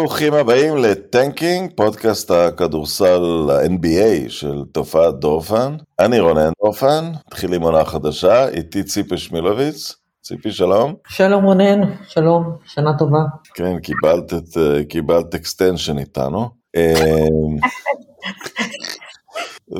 [0.00, 5.76] ברוכים הבאים לטנקינג, פודקאסט הכדורסל ה-NBA של תופעת דורפן.
[5.98, 9.94] אני רונן דורפן, מתחיל עם עונה חדשה, איתי ציפי שמילוביץ.
[10.22, 10.94] ציפי, שלום.
[11.08, 13.18] שלום רונן, שלום, שנה טובה.
[13.54, 14.56] כן, קיבלת, את,
[14.88, 16.48] קיבלת extension איתנו.
[16.76, 17.28] אה,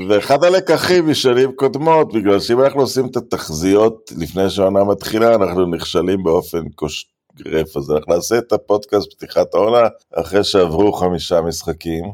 [0.08, 6.22] ואחד הלקחים משנים קודמות, בגלל שאם אנחנו עושים את התחזיות לפני שהעונה מתחילה, אנחנו נכשלים
[6.22, 7.06] באופן קוש...
[7.42, 12.04] גרף, אז אנחנו נעשה את הפודקאסט פתיחת העונה אחרי שעברו חמישה משחקים,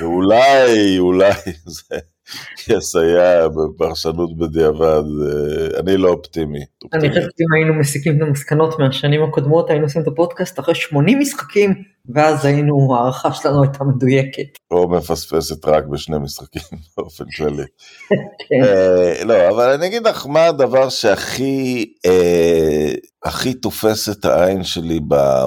[0.00, 1.32] ואולי, אולי
[1.66, 1.96] זה
[2.68, 6.64] יסייע בפרשנות בדיעבד, אה, אני לא אופטימי.
[6.92, 11.18] אני חושבת שאם היינו מסיקים את המסקנות מהשנים הקודמות, היינו עושים את הפודקאסט אחרי 80
[11.18, 14.58] משחקים, ואז היינו, הערכה שלנו הייתה מדויקת.
[14.70, 16.62] או מפספסת רק בשני משחקים
[16.96, 17.64] באופן כללי.
[18.48, 18.64] כן.
[18.64, 22.92] אה, לא, אבל אני אגיד לך מה הדבר שהכי אה,
[23.24, 25.00] הכי תופס את העין שלי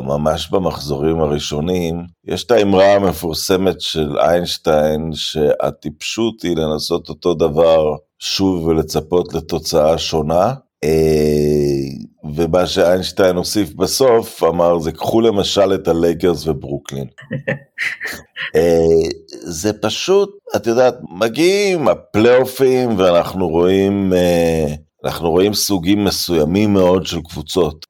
[0.03, 8.65] ממש במחזורים הראשונים, יש את האמרה המפורסמת של איינשטיין, שהטיפשות היא לנסות אותו דבר שוב
[8.65, 10.53] ולצפות לתוצאה שונה.
[10.83, 10.89] אה,
[12.35, 17.07] ומה שאיינשטיין הוסיף בסוף, אמר זה קחו למשל את הלייקרס וברוקלין.
[18.55, 19.09] אה,
[19.43, 24.65] זה פשוט, את יודעת, מגיעים הפלייאופים ואנחנו רואים, אה,
[25.03, 27.85] אנחנו רואים סוגים מסוימים מאוד של קבוצות.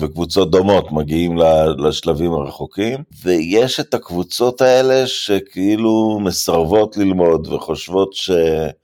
[0.00, 1.38] וקבוצות דומות מגיעים
[1.78, 8.14] לשלבים הרחוקים, ויש את הקבוצות האלה שכאילו מסרבות ללמוד וחושבות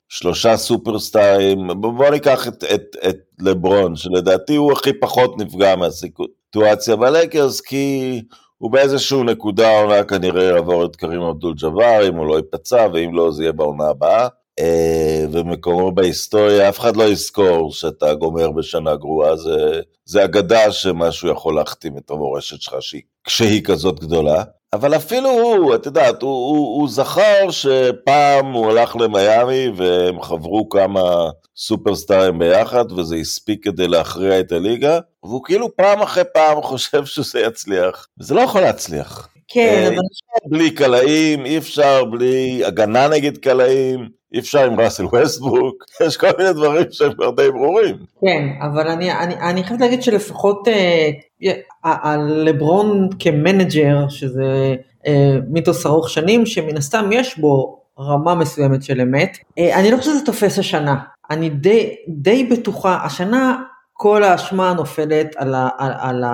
[0.09, 7.61] ששלושה סופרסטארים, בוא ניקח את, את, את לברון, שלדעתי הוא הכי פחות נפגע מהסיטואציה בלייקרס,
[7.61, 8.23] כי
[8.59, 13.15] הוא באיזשהו נקודה העונה כנראה יעבור את קרים אבדול ג'אבר, אם הוא לא ייפצע, ואם
[13.15, 14.29] לא זה יהיה בעונה הבאה.
[14.61, 21.29] אה, ומקומו בהיסטוריה, אף אחד לא יזכור שאתה גומר בשנה גרועה, זה, זה אגדה שמשהו
[21.29, 24.45] יכול להכתים את המורשת שלך שהיא, כשהיא כזאת גדולה.
[24.73, 30.69] אבל אפילו הוא, את יודעת, הוא, הוא, הוא זכר שפעם הוא הלך למיאמי והם חברו
[30.69, 37.05] כמה סופרסטארים ביחד וזה הספיק כדי להכריע את הליגה, והוא כאילו פעם אחרי פעם חושב
[37.05, 39.29] שזה יצליח, וזה לא יכול להצליח.
[39.49, 39.97] כן, אה, אבל...
[39.97, 45.85] אי אפשר בלי קלעים, אי אפשר בלי הגנה נגד קלעים, אי אפשר עם ראסל ווסטברוק,
[46.07, 47.97] יש כל מיני דברים שהם כבר די ברורים.
[48.21, 54.75] כן, אבל אני, אני, אני חייב להגיד שלפחות אה, לברון כ manager, שזה
[55.07, 59.97] אה, מיתוס ארוך שנים, שמן הסתם יש בו רמה מסוימת של אמת, אה, אני לא
[59.97, 60.97] חושב שזה תופס השנה.
[61.31, 66.25] אני די, די בטוחה, השנה כל האשמה נופלת על, ה, על, על,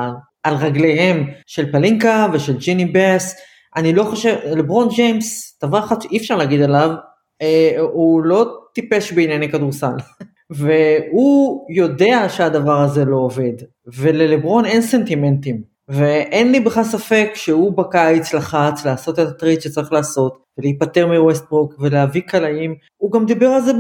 [0.43, 3.37] על רגליהם של פלינקה ושל ג'יני בס.
[3.77, 6.91] אני לא חושב, לברון ג'יימס, דבר אחד שאי אפשר להגיד עליו,
[7.79, 9.97] הוא לא טיפש בענייני כדורסל.
[10.51, 13.53] והוא יודע שהדבר הזה לא עובד,
[13.87, 20.43] וללברון אין סנטימנטים, ואין לי בכלל ספק שהוא בקיץ לחץ לעשות את הטריד שצריך לעשות,
[20.59, 23.73] ולהיפטר מווסטברוק ולהביא קלעים, הוא גם דיבר על זה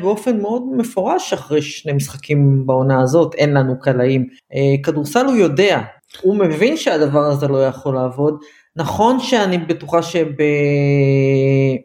[0.00, 4.26] באופן מאוד מפורש אחרי שני משחקים בעונה הזאת, אין לנו קלעים.
[4.54, 5.80] אה, כדורסל הוא יודע,
[6.22, 8.38] הוא מבין שהדבר הזה לא יכול לעבוד,
[8.76, 10.26] נכון שאני בטוחה שב...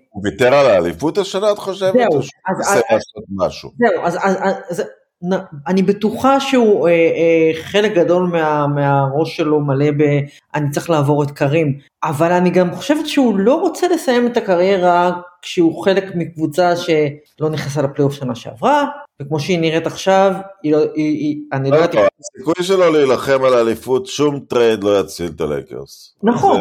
[0.10, 1.94] הוא ויתר על האליפות השנה, את חושבת?
[1.94, 2.20] זהו.
[2.20, 2.60] אז...
[2.60, 3.70] אז לעשות משהו.
[3.78, 4.38] זהו, אז, אז,
[4.70, 4.84] אז
[5.68, 10.04] אני בטוחה שהוא אה, אה, חלק גדול מה, מהראש שלו מלא ב...
[10.56, 15.12] אני צריך לעבור את קרים, אבל אני גם חושבת שהוא לא רוצה לסיים את הקריירה
[15.42, 18.86] כשהוא חלק מקבוצה שלא נכנסה לפלייאוף שנה שעברה,
[19.22, 20.34] וכמו שהיא נראית עכשיו,
[20.64, 22.12] היא לא, היא, היא, אני לא, לא יודעת...
[22.20, 26.16] הסיכוי שלו להילחם על האליפות, שום trade לא יציל את הלייקרס.
[26.24, 26.60] נכון.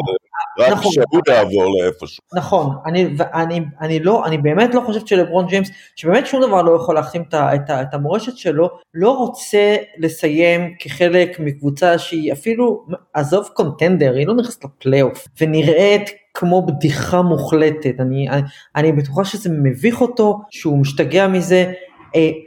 [0.59, 0.91] רק נכון.
[0.91, 2.23] שהוא יעבור לאיפשהו.
[2.35, 6.75] נכון, אני, אני, אני, לא, אני באמת לא חושבת שלברון ג'יימס, שבאמת שום דבר לא
[6.75, 13.49] יכול להכתים את, את, את המורשת שלו, לא רוצה לסיים כחלק מקבוצה שהיא אפילו, עזוב
[13.53, 18.41] contender, היא לא נכנסת לפלייאוף, ונראית כמו בדיחה מוחלטת, אני, אני,
[18.75, 21.71] אני בטוחה שזה מביך אותו, שהוא משתגע מזה,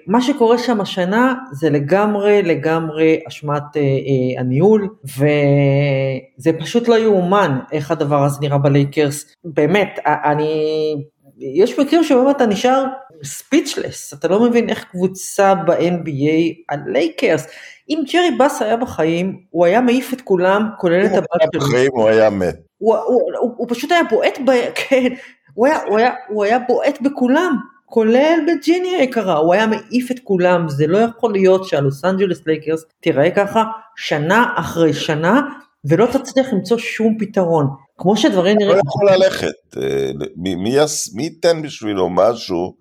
[0.06, 7.58] מה שקורה שם השנה זה לגמרי לגמרי אשמת אה, אה, הניהול וזה פשוט לא יאומן
[7.72, 10.94] איך הדבר הזה נראה בלייקרס באמת אני
[11.38, 12.84] יש מקרים שבאמת אתה נשאר
[13.24, 17.46] ספיצ'לס אתה לא מבין איך קבוצה ב-NBA הלייקרס
[17.88, 21.60] אם ג'רי באס היה בחיים הוא היה מעיף את כולם כולל את הבת שלו.
[21.60, 22.56] בחיים הוא היה מת.
[22.78, 24.50] הוא, הוא, הוא, הוא פשוט היה בועט ב...
[24.74, 25.08] כן,
[25.54, 27.56] הוא היה, הוא היה, הוא היה בועט בכולם
[27.94, 32.84] כולל בג'יני היקרה, הוא היה מעיף את כולם, זה לא יכול להיות שהלוס אנג'לס לייקרס
[33.00, 33.64] תיראה ככה
[33.96, 35.40] שנה אחרי שנה,
[35.84, 37.66] ולא תצליח למצוא שום פתרון.
[37.98, 38.76] כמו שדברים נראים...
[38.76, 40.76] לא יכול ללכת, אה, מי, מי,
[41.14, 42.74] מי ייתן בשבילו משהו,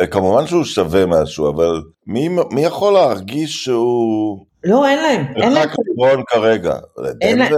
[0.00, 4.46] אה, כמובן שהוא שווה משהו, אבל מי, מי יכול להרגיש שהוא...
[4.64, 5.62] לא, אין להם, אין להם.
[5.62, 6.74] רק לברון כרגע.
[7.20, 7.52] אין להם.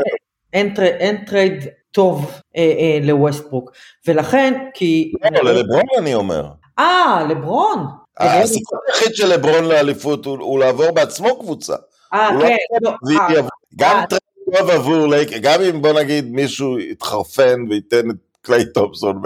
[0.52, 3.70] אין, tr, אין trade טוב אה, אה, לווסטברוק,
[4.06, 5.12] ולכן כי...
[5.32, 6.61] לא, ללברון אני אומר.
[6.82, 7.87] אה, לברון.
[8.19, 11.75] הסיכוי היחיד של לברון לאליפות הוא לעבור בעצמו קבוצה.
[12.14, 12.56] אה, הוא כן.
[12.82, 13.40] לא- לא, אה,
[13.76, 14.06] גם אה.
[14.06, 15.06] טוב עבור
[15.43, 19.23] גם אם בוא נגיד מישהו יתחרפן וייתן את קליי תומפסון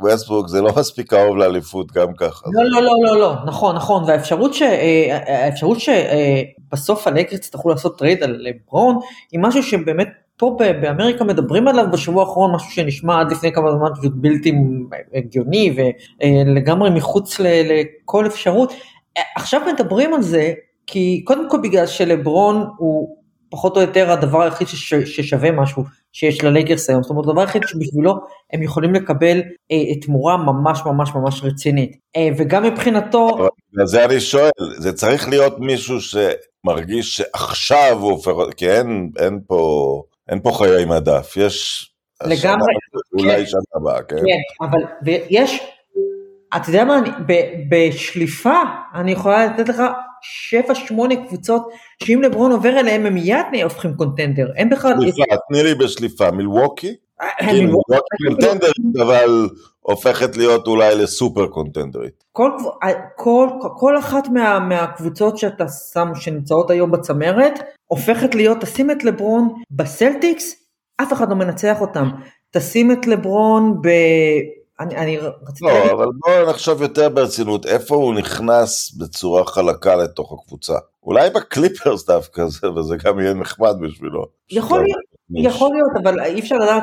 [0.00, 2.46] ווסטברוק, זה לא מספיק קרוב לאליפות גם ככה.
[2.52, 4.62] לא, לא, לא, לא, לא, נכון, נכון, והאפשרות ש...
[4.62, 8.98] אה, האפשרות שבסוף הלייקרס יצטרכו לעשות trade על לברון,
[9.32, 13.88] היא משהו שבאמת פה באמריקה מדברים עליו בשבוע האחרון, משהו שנשמע עד לפני כמה זמן
[14.00, 14.52] פשוט בלתי
[15.14, 18.72] הגיוני ולגמרי מחוץ ל- לכל אפשרות.
[19.16, 20.52] אה, עכשיו מדברים על זה,
[20.86, 23.16] כי קודם כל בגלל שלברון הוא
[23.50, 27.62] פחות או יותר הדבר היחיד שש, ששווה משהו שיש ללייקרס היום, זאת אומרת הדבר היחיד
[27.66, 28.14] שבשבילו
[28.52, 29.42] הם יכולים לקבל
[29.72, 31.96] אה, תמורה ממש ממש ממש רצינית.
[32.16, 33.48] אה, וגם מבחינתו,
[33.84, 38.22] זה אני שואל, זה צריך להיות מישהו שמרגיש שעכשיו הוא
[38.56, 41.88] כי אין, אין פה, אין פה חיי מדף, יש...
[42.22, 42.74] לגמרי,
[43.12, 43.46] אולי כן.
[43.46, 44.16] שנה הבאה, כן?
[44.16, 45.60] כן, אבל ויש,
[46.56, 47.32] אתה יודע מה, אני, ב,
[47.68, 48.60] בשליפה
[48.94, 49.82] אני יכולה לתת לך
[50.52, 50.94] 7-8
[51.28, 51.68] קבוצות
[52.02, 56.96] שאם לברון עובר אליהם הם מיד הופכים קונטנדר, הם בכלל, שליפה, תני לי בשליפה, מילווקי?
[57.20, 59.48] הם- כאילו, מילווקי קונטנדרית, אבל
[59.80, 62.24] הופכת להיות אולי לסופר קונטנדרית.
[62.32, 62.50] כל,
[63.16, 69.48] כל, כל אחת מה, מהקבוצות שאתה שם שנמצאות היום בצמרת הופכת להיות, תשים את לברון
[69.70, 70.54] בסלטיקס,
[71.02, 72.10] אף אחד לא מנצח אותם.
[72.50, 73.88] תשים את לברון ב...
[74.80, 79.96] אני, אני רציתי לא, להגיד, אבל בואו נחשוב יותר ברצינות, איפה הוא נכנס בצורה חלקה
[79.96, 80.74] לתוך הקבוצה?
[81.02, 84.26] אולי בקליפרס דווקא זה, וזה גם יהיה נחמד בשבילו.
[84.50, 86.82] יכול להיות, יכול להיות, אבל אי אפשר לדעת,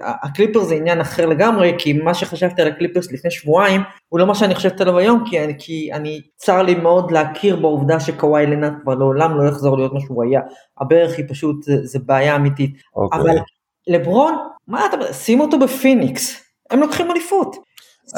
[0.00, 4.34] הקליפרס זה עניין אחר לגמרי, כי מה שחשבתי על הקליפרס לפני שבועיים, הוא לא מה
[4.34, 8.72] שאני חושבת עליו היום, כי אני, כי אני צר לי מאוד להכיר בעובדה שקוואי לנארד
[8.82, 10.40] כבר לעולם לא יחזור להיות מה שהוא היה.
[10.80, 12.70] הברך היא פשוט, זה, זה בעיה אמיתית.
[12.96, 13.20] אוקיי.
[13.20, 13.36] אבל
[13.86, 14.34] לברון,
[14.68, 17.56] מה אתה, שים אותו בפיניקס, הם לוקחים אליפות.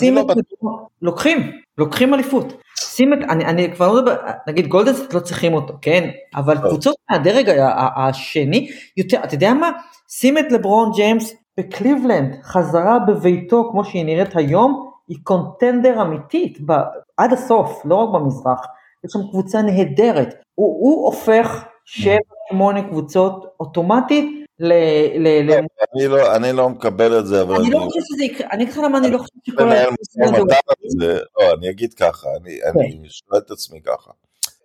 [0.00, 0.26] שים לא את.
[0.26, 2.52] לברון, לוקחים, לוקחים אליפות.
[2.80, 4.16] שים את, אני, אני כבר לא מדבר,
[4.48, 6.10] נגיד גולדן סטייט לא צריכים אותו, כן?
[6.34, 6.68] אבל טוב.
[6.68, 7.50] קבוצות מהדרג
[7.96, 9.70] השני, יותר, אתה יודע מה?
[10.08, 16.72] שים את לברון ג'יימס בקליבלנד, חזרה בביתו כמו שהיא נראית היום, היא קונטנדר אמיתית, ב,
[17.16, 18.66] עד הסוף, לא רק במזרח.
[19.04, 20.34] יש שם קבוצה נהדרת.
[20.54, 21.64] הוא, הוא הופך
[22.52, 22.54] 7-8
[22.90, 24.72] קבוצות אוטומטית ל...
[25.18, 25.52] ל, ל
[25.96, 28.72] אני לא- אני לא מקבל את זה, אבל אני לא חושב שזה יקרה, אני אגיד
[28.74, 31.94] לך למה אני לא חושב שכל לנהל ה- משא ומתן על זה, לא, אני אגיד
[31.94, 34.10] ככה, אני, אני שואל את עצמי ככה.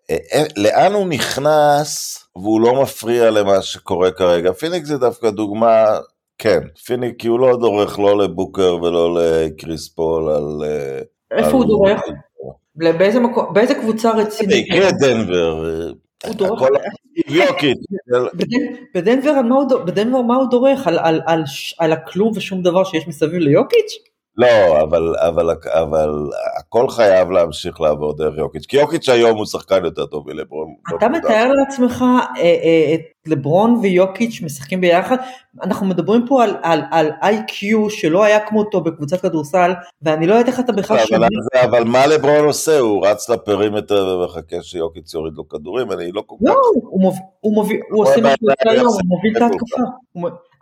[0.09, 4.53] אה, אה, לאן הוא נכנס והוא לא מפריע למה שקורה כרגע?
[4.53, 5.99] פיניק זה דווקא דוגמה,
[6.37, 10.63] כן, פיניק כי הוא לא דורך לא לבוקר ולא לקריס פול על...
[10.65, 10.99] אה,
[11.37, 12.01] איפה הוא דורך?
[13.53, 14.67] באיזה קבוצה רצינית?
[14.67, 15.65] יקרה דנבר,
[16.25, 16.61] הוא דורך-
[19.85, 20.87] בדנבר מה הוא דורך?
[20.87, 20.99] על-
[21.93, 23.93] הכלום ושום דבר שיש מסביב ליוקיץ'?
[24.37, 24.81] לא,
[25.63, 26.17] אבל
[26.69, 30.73] הכל חייב להמשיך לעבור דרך יוקיץ', כי יוקיץ' היום הוא שחקן יותר טוב מלברון.
[30.97, 32.01] אתה מתאר לעצמך
[32.37, 35.17] אה, אה, את לברון ויוקיץ' משחקים ביחד?
[35.63, 39.71] אנחנו מדברים פה על- על- על איי-קיו שלא היה כמותו בקבוצת כדורסל,
[40.01, 41.27] ואני לא יודעת איך אתה בכלל אבל, שומע.
[41.63, 42.79] אבל מה לברון עושה?
[42.79, 45.91] הוא רץ לפרימטר ומחכה שיוקיץ' יוריד לו כדורים?
[45.91, 46.51] אני לא כל כך...
[46.51, 46.55] לא,
[47.41, 49.41] הוא עושה מה שהוא עושה היום, יחסית הוא מוביל את.
[49.41, 49.81] ההתקפה.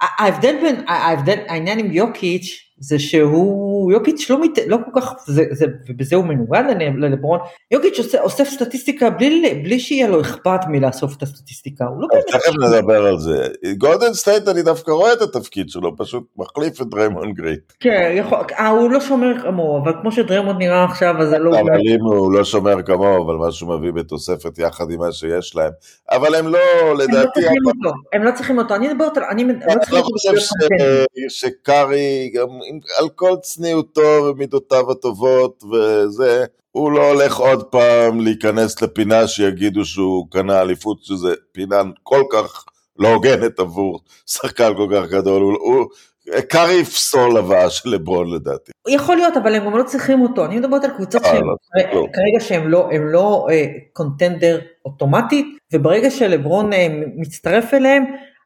[0.01, 5.43] ההבדל בין, ההבדל, העניין עם יוקיץ' זה שהוא, יוקיץ' לא, מת, לא כל כך, זה,
[5.51, 6.63] זה, ובזה הוא מנוגד
[6.97, 7.39] ללברון,
[7.71, 12.25] יוקיץ' עושה, אוסף סטטיסטיקה בלי, בלי שיהיה לו אכפת מלאסוף את הסטטיסטיקה, הוא לא באמת,
[12.27, 13.47] תכף נדבר על זה.
[13.77, 17.55] גולדן סטייט אני דווקא רואה את התפקיד שלו, פשוט מחליף את דריימונד גרין.
[17.79, 21.59] כן, יכול, אה, הוא לא שומר כמוהו, אבל כמו שדריימונד נראה עכשיו, אז זה לא,
[21.59, 25.55] אבל אם הוא לא שומר כמוהו, אבל מה שהוא מביא בתוספת יחד עם מה שיש
[25.55, 25.71] להם.
[26.11, 27.39] אבל הם לא, לא לדעתי,
[28.13, 29.53] הם לא צריכים אותו, אני מדברת על, אני לא
[29.91, 30.31] לא חושב.
[31.29, 38.81] שקרי, גם עם- על כל צניעותו ומידותיו הטובות וזה, הוא לא הולך עוד פעם להיכנס
[38.81, 42.65] לפינה שיגידו שהוא קנה אליפות, שזה פינה כל כך
[42.99, 45.41] לא הוגנת עבור שחקן כל כך גדול.
[45.41, 45.85] הוא, הוא,
[46.49, 48.71] קארי יפסול הבאה של לברון לדעתי.
[48.87, 50.45] יכול להיות, אבל הם גם לא צריכים אותו.
[50.45, 51.55] אני מדברת על קבוצות אה, שהם לא,
[51.93, 52.07] לא.
[52.13, 58.05] כרגע שהם לא, הם לא אה, קונטנדר אוטומטית, וברגע שלברון אה, מצטרף אליהם,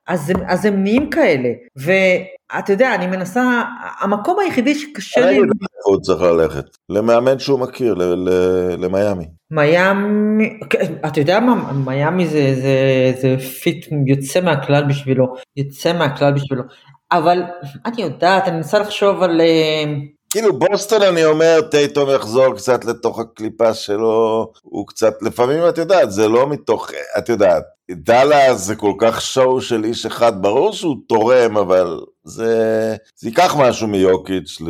[0.09, 1.49] אז אז הם נהיים כאלה.
[1.75, 3.61] ואתה יודע, אני מנסה,
[3.99, 5.39] המקום היחידי שקשה לי,
[5.85, 6.65] הוא צריך ללכת.
[6.89, 9.25] למאמן שהוא מכיר, ל- ל- למיאמי.
[9.51, 15.25] מיאמי, כן, אתה יודע מה, מיאמי זה, זה, זה fit יוצא מהכלל בשבילו,
[15.57, 16.63] יוצא מהכלל בשבילו.
[17.11, 17.43] אבל
[17.85, 19.41] אני יודעת, אני מנסה לחשוב על...
[19.41, 19.83] אה,
[20.31, 26.11] כאילו בוסטון אני אומר טייטום יחזור קצת לתוך הקליפה שלו הוא קצת לפעמים את יודעת
[26.11, 30.95] זה לא מתוך את יודעת דאלה זה כל כך show של איש אחד, ברור שהוא
[31.07, 34.61] תורם, אבל זה, זה ייקח משהו מיוקיץ',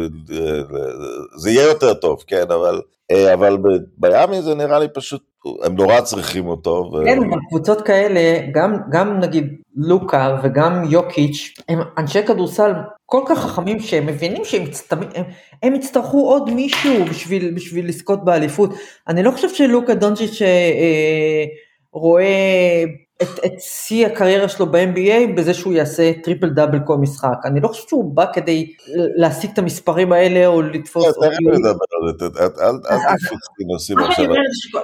[1.38, 3.58] זה יהיה יותר טוב, כן, אבל, אה, אבל
[3.98, 5.24] במיאמי זה נראה לי פשוט,
[5.64, 6.92] הם נורא צריכים אותו.
[6.94, 7.06] ו...
[7.06, 12.72] כן, אבל קבוצות כאלה, גם, גם נגיד לוקה וגם יוקיץ', הם אנשי כדורסל
[13.06, 14.64] כל כך חכמים שהם מבינים שהם
[15.16, 15.24] הם,
[15.64, 18.70] הם יצטרכו עוד מישהו בשביל, בשביל לזכות באליפות.
[19.08, 21.46] אני לא חושב שלוקה דונצ'יץ' אה,
[21.94, 22.84] רואה
[23.22, 27.38] את, את שיא הקריירה שלו ב-NBA בזה שהוא יעשה triple double כל משחק.
[27.46, 31.06] אני לא חושב שהוא בא כדי להשיג את המספרים האלה או לתפוס...
[31.06, 31.28] על זה,
[32.92, 34.26] אל תקפוץ לי נושאים עכשיו.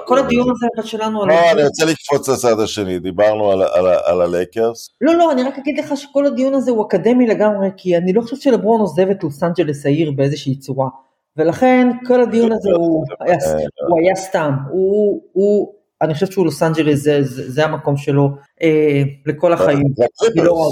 [0.05, 1.25] כל הדיון הזה שלנו...
[1.25, 3.51] לא, אני רוצה לקפוץ לצד השני, דיברנו
[4.05, 4.89] על הלייקרס.
[5.01, 8.21] לא, לא, אני רק אגיד לך שכל הדיון הזה הוא אקדמי לגמרי, כי אני לא
[8.21, 10.87] חושב שלברון עוזב את לוס אנג'לס העיר באיזושהי צורה.
[11.37, 13.05] ולכן כל הדיון הזה הוא
[13.99, 18.29] היה סתם, הוא אני חושב שהוא לוס אנג'לס זה, זה, זה המקום שלו
[18.61, 19.83] אה, לכל החיים.
[20.35, 20.69] לא.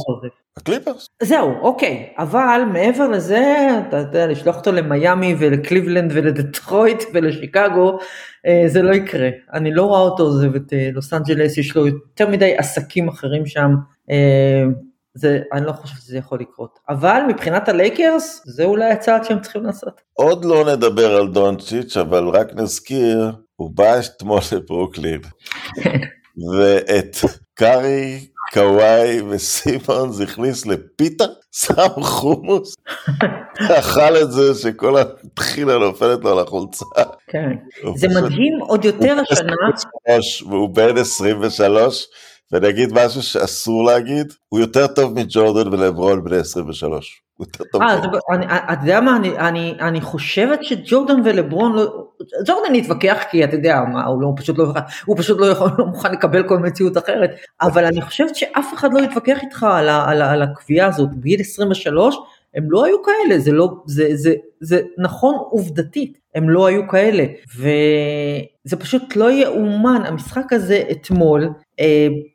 [0.57, 1.07] הקליפרס.
[1.23, 7.99] זהו, אוקיי, אבל מעבר לזה, אתה יודע, לשלוח אותו למיאמי ולקליבלנד ולדטרויט ולשיקגו,
[8.45, 9.29] אה, זה לא יקרה.
[9.53, 13.45] אני לא רואה אותו עוזב את אה, לוס אנג'לס, יש לו יותר מדי עסקים אחרים
[13.45, 13.75] שם.
[14.11, 14.63] אה,
[15.15, 16.79] זה, אני לא חושב שזה יכול לקרות.
[16.89, 20.01] אבל מבחינת הלייקרס, זה אולי הצעד שהם צריכים לעשות.
[20.13, 25.21] עוד לא נדבר על דונצ'יץ', אבל רק נזכיר הוא בא אתמול לברוקלין,
[26.57, 27.17] ואת
[27.53, 32.75] קיירי, קוואי וסימונס הכניס לפיתה, שם חומוס,
[33.79, 36.85] אכל את זה שכל הטחינה נופלת לו על החולצה.
[37.27, 37.49] כן,
[37.95, 39.53] זה מדהים עוד יותר השנה.
[40.49, 42.05] והוא בן 23,
[42.51, 47.21] ואני אגיד משהו שאסור להגיד, הוא יותר טוב מג'ורדן ולברון בני 23.
[47.81, 47.97] אה,
[48.73, 49.17] אתה יודע מה,
[49.81, 52.07] אני חושבת שג'ורדן ולברון, לא-
[52.45, 54.73] ג'ורדן יתווכח כי אתה יודע, הוא לא, פשוט לא,
[55.05, 57.29] הוא פשוט לא, יכול, לא מוכן לקבל כל מציאות אחרת,
[57.61, 59.65] אבל אני חושבת שאף אחד לא יתווכח איתך
[60.07, 62.17] על הקביעה הזאת, בגיל 23
[62.55, 67.25] הם לא היו כאלה, זה לא, זה, זה, זה נכון עובדתית, הם לא היו כאלה,
[67.57, 71.49] וזה פשוט לא יאומן, המשחק הזה אתמול, אה,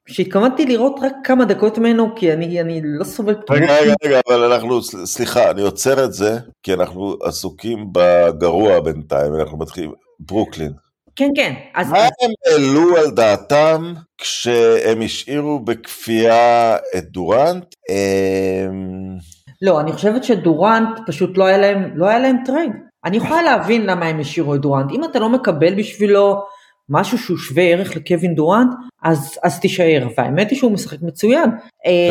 [0.09, 3.71] שהתכוונתי לראות רק כמה דקות ממנו, כי אני, אני לא סובל פתרונות.
[3.71, 9.35] רגע, רגע, רגע, אבל אנחנו, סליחה, אני עוצר את זה, כי אנחנו עסוקים בגרוע בינתיים,
[9.35, 10.73] אנחנו מתחילים, ברוקלין.
[11.17, 11.55] כן, כן.
[11.75, 11.91] אז...
[11.91, 17.65] מה הם העלו על דעתם כשהם השאירו בכפייה את דורנט?
[17.91, 19.17] אמ,
[19.63, 22.73] לא, אני חושבת שדורנט פשוט לא היה להם, לא היה להם trade.
[23.05, 24.93] אני יכולה להבין למה הם השאירו את דורנט.
[24.93, 26.43] אם אתה לא מקבל בשבילו
[26.89, 30.09] משהו שהוא שווה ערך לקווין דורנט, אז, אז תישאר.
[30.19, 31.51] והאמת היא שהוא משחק מצוין.
[31.87, 32.11] אה,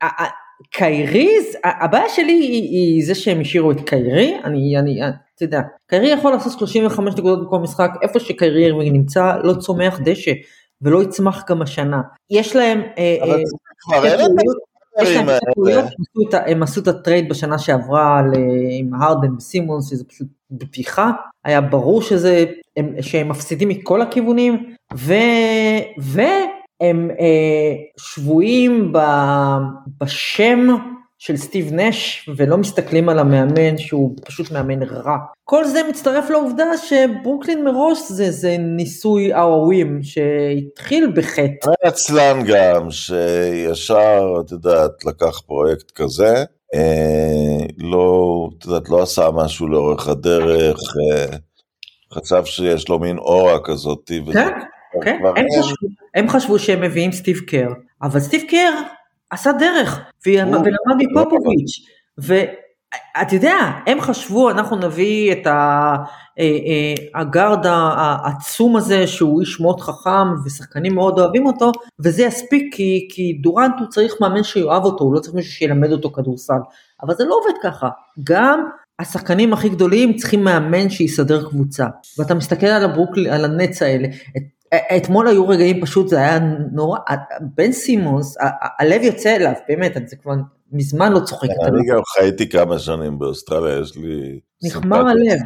[0.00, 0.24] כן.
[0.70, 1.28] קיירי,
[1.64, 5.00] הבעיה שלי היא, היא זה שהם השאירו את קיירי, אני, אני,
[5.34, 10.00] אתה יודע, קיירי יכול לעשות 35 נקודות בכל משחק, איפה שקיירי אירווינג נמצא לא צומח
[10.04, 10.32] דשא,
[10.82, 12.00] ולא יצמח גם השנה.
[12.30, 12.82] יש להם...
[12.98, 13.42] אה, אבל אה,
[13.78, 14.36] כבר אין
[16.46, 18.22] הם עשו את ה trade בשנה שעברה
[18.78, 21.10] עם הרדן וסימונס, שזה פשוט בדיחה,
[21.44, 22.44] היה ברור שזה,
[23.00, 25.12] שהם מפסידים מכל הכיוונים, ו,
[25.98, 28.98] והם אה, שבויים ב,
[30.00, 30.76] בשם
[31.18, 35.16] של סטיב נש ולא מסתכלים על המאמן שהוא פשוט מאמן רע.
[35.44, 41.66] כל זה מצטרף לעובדה שברוקלין מראש זה, זה ניסוי כלאיים שהתחיל בחטא.
[41.66, 46.44] היה עצלן גם שישר, את יודעת, לקח פרויקט כזה,
[46.74, 50.78] אה, לא, את יודעת, לא עשה משהו לאורך הדרך,
[51.12, 51.36] אה,
[52.14, 54.10] חשב שיש לו מין אורה כזאת.
[54.32, 54.48] כן,
[55.02, 55.18] כן,
[56.14, 57.68] הם חשבו שהם מביאים סטיב קר,
[58.02, 58.72] אבל סטיב קר
[59.30, 61.86] עשה דרך, ולמד מפופוביץ',
[62.18, 63.56] ואת יודע,
[63.86, 65.96] הם חשבו, אנחנו נביא את אה,
[66.38, 73.08] אה, הגארד העצום הזה, שהוא איש מאוד חכם, ושחקנים מאוד אוהבים אותו, וזה יספיק, כי,
[73.10, 76.60] כי דורנט הוא צריך מאמן שיאהב אותו, הוא לא צריך מישהו שילמד אותו כדורסל,
[77.02, 77.88] אבל זה לא עובד ככה,
[78.24, 78.68] גם
[78.98, 81.86] השחקנים הכי גדולים צריכים מאמן שיסדר קבוצה,
[82.18, 84.42] ואתה מסתכל על הברוקלי, על הנץ האלה, את
[84.96, 86.38] אתמול היו רגעים פשוט, זה היה
[86.72, 86.98] נורא,
[87.40, 88.36] בן סימונס,
[88.78, 90.32] הלב יוצא אליו, באמת, זה כבר
[90.72, 91.48] מזמן לא צוחק.
[91.62, 94.40] אני גם חייתי כמה שנים באוסטרליה, יש לי...
[94.62, 95.38] נחמר הלב.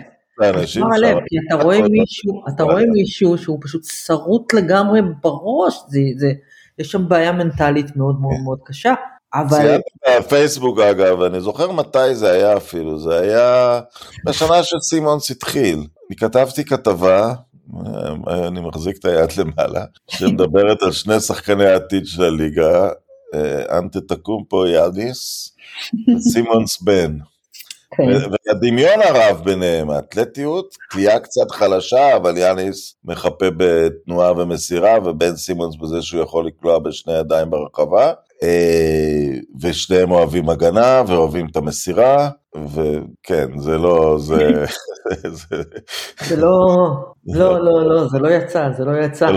[0.62, 5.80] נחמר הלב, כי אתה רואה מישהו, אתה רואה מישהו שהוא פשוט שרוט לגמרי בראש,
[6.78, 8.94] יש שם בעיה מנטלית מאוד מאוד מאוד קשה.
[9.34, 9.48] אבל...
[9.48, 13.80] ציינת בפייסבוק אגב, אני זוכר מתי זה היה אפילו, זה היה
[14.26, 15.76] בשנה שסימונס התחיל.
[15.76, 17.32] אני כתבתי כתבה
[18.26, 22.88] אני מחזיק את היד למעלה, שמדברת על שני שחקני העתיד של הליגה,
[23.34, 25.52] אה, אנטה תקום פה יאדיס,
[26.32, 27.16] סימונס בן.
[27.96, 28.02] כן.
[28.46, 36.02] והדמיון הרב ביניהם, האתלטיות, תלייה קצת חלשה, אבל יאניס מחפה בתנועה ומסירה, ובן סימונס בזה
[36.02, 38.12] שהוא יכול לקלוע בשני ידיים ברחבה, אה,
[39.60, 44.52] ושניהם אוהבים הגנה ואוהבים את המסירה, וכן, זה לא, זה...
[46.20, 46.76] זה לא,
[47.26, 49.28] לא, לא, לא, זה לא יצא, זה לא יצא.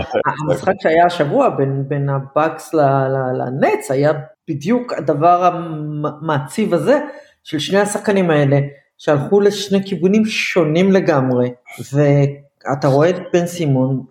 [0.42, 4.12] המשחק שהיה השבוע בין, בין הבאקס לנץ היה
[4.50, 7.00] בדיוק הדבר המעציב הזה
[7.44, 8.60] של שני השחקנים האלה,
[8.98, 11.50] שהלכו לשני כיוונים שונים לגמרי,
[12.70, 14.04] ואתה רואה את בן סימון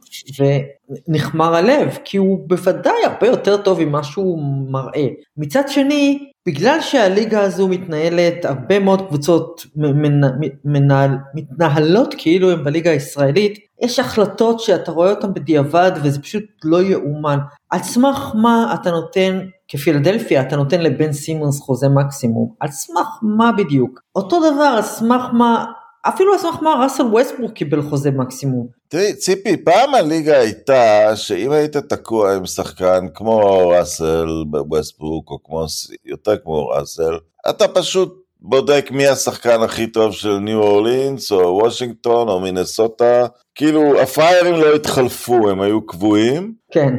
[1.08, 5.06] ונחמר הלב, כי הוא בוודאי הרבה יותר טוב ממה שהוא מראה.
[5.36, 9.66] מצד שני, בגלל שהליגה הזו מתנהלת, הרבה מאוד קבוצות
[11.34, 17.38] מתנהלות כאילו הם בליגה הישראלית, יש החלטות שאתה רואה אותן בדיעבד וזה פשוט לא יאומן.
[17.70, 22.54] על סמך מה אתה נותן, כפילדלפיה, אתה נותן לבן סימונס חוזה מקסימום?
[22.60, 24.00] על סמך מה בדיוק?
[24.16, 25.64] אותו דבר, על סמך מה
[26.08, 28.66] אפילו סמך מה ראסל ווסטברוק קיבל חוזה מקסימום.
[28.88, 34.26] תראי, ציפי, פעם הליגה הייתה שאם היית תקוע עם שחקן כמו ראסל
[34.70, 35.64] ווסטברוק, או כמו,
[36.04, 37.18] יותר כמו ראסל,
[37.50, 43.26] אתה פשוט בודק מי השחקן הכי טוב של ניו אורלינס, או וושינגטון, או מינסוטה.
[43.54, 46.54] כאילו, הפריירים לא התחלפו, הם היו קבועים.
[46.72, 46.94] כן.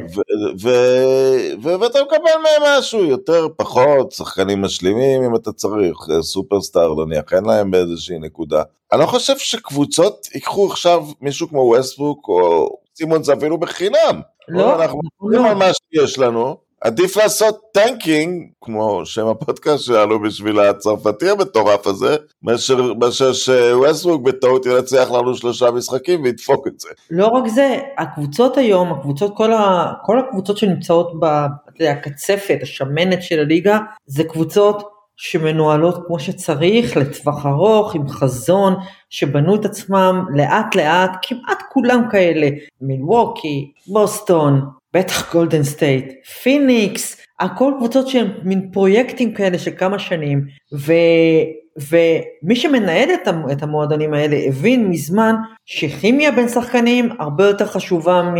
[1.62, 7.70] ואתה מקבל מהם משהו, יותר, פחות, שחקנים משלימים אם אתה צריך, superstar נניח, אין להם
[7.70, 8.62] באיזושהי נקודה.
[8.92, 14.20] אני לא חושב שקבוצות ייקחו עכשיו מישהו כמו ווסטברוק, או סימונס אפילו בחינם.
[14.48, 15.48] לא, אנחנו מדברים לא.
[15.48, 16.65] על מה שיש לנו.
[16.80, 24.66] עדיף לעשות tanking, כמו שם הפודקאסט שלנו בשביל הצרפתי המטורף הזה, מאשר, מאשר שווסטברוק בטעות
[24.66, 26.88] ינצח לנו שלושה משחקים וידפוק את זה.
[27.10, 31.12] לא רק זה, הקבוצות היום, הקבוצות, כל, ה, כל הקבוצות שנמצאות
[31.80, 34.82] בקצפת, השמנת של הליגה, זה קבוצות
[35.16, 38.74] שמנוהלות כמו שצריך, לטווח ארוך, עם חזון,
[39.10, 42.48] שבנו את עצמם לאט לאט, כמעט כולם כאלה,
[42.80, 44.60] מילווקי, בוסטון,
[44.96, 50.44] בטח גולדן סטייט, פיניקס, הכל קבוצות שהן מין פרויקטים כאלה של כמה שנים,
[50.74, 50.92] ו,
[51.90, 58.34] ומי שמנהל את, את המועדונים האלה הבין מזמן שכימיה בין שחקנים הרבה יותר חשובה מ...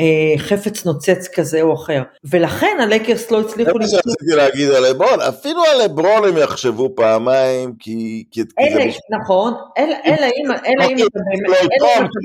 [0.00, 3.70] אה, חפץ נוצץ כזה או אחר, ולכן הלייקרס לא הצליחו...
[3.72, 8.24] זה מה שרציתי להגיד על לברון, אפילו על לברון הם יחשבו פעמיים, כי...
[8.58, 8.84] אלה,
[9.20, 11.20] נכון, אלא אם אתה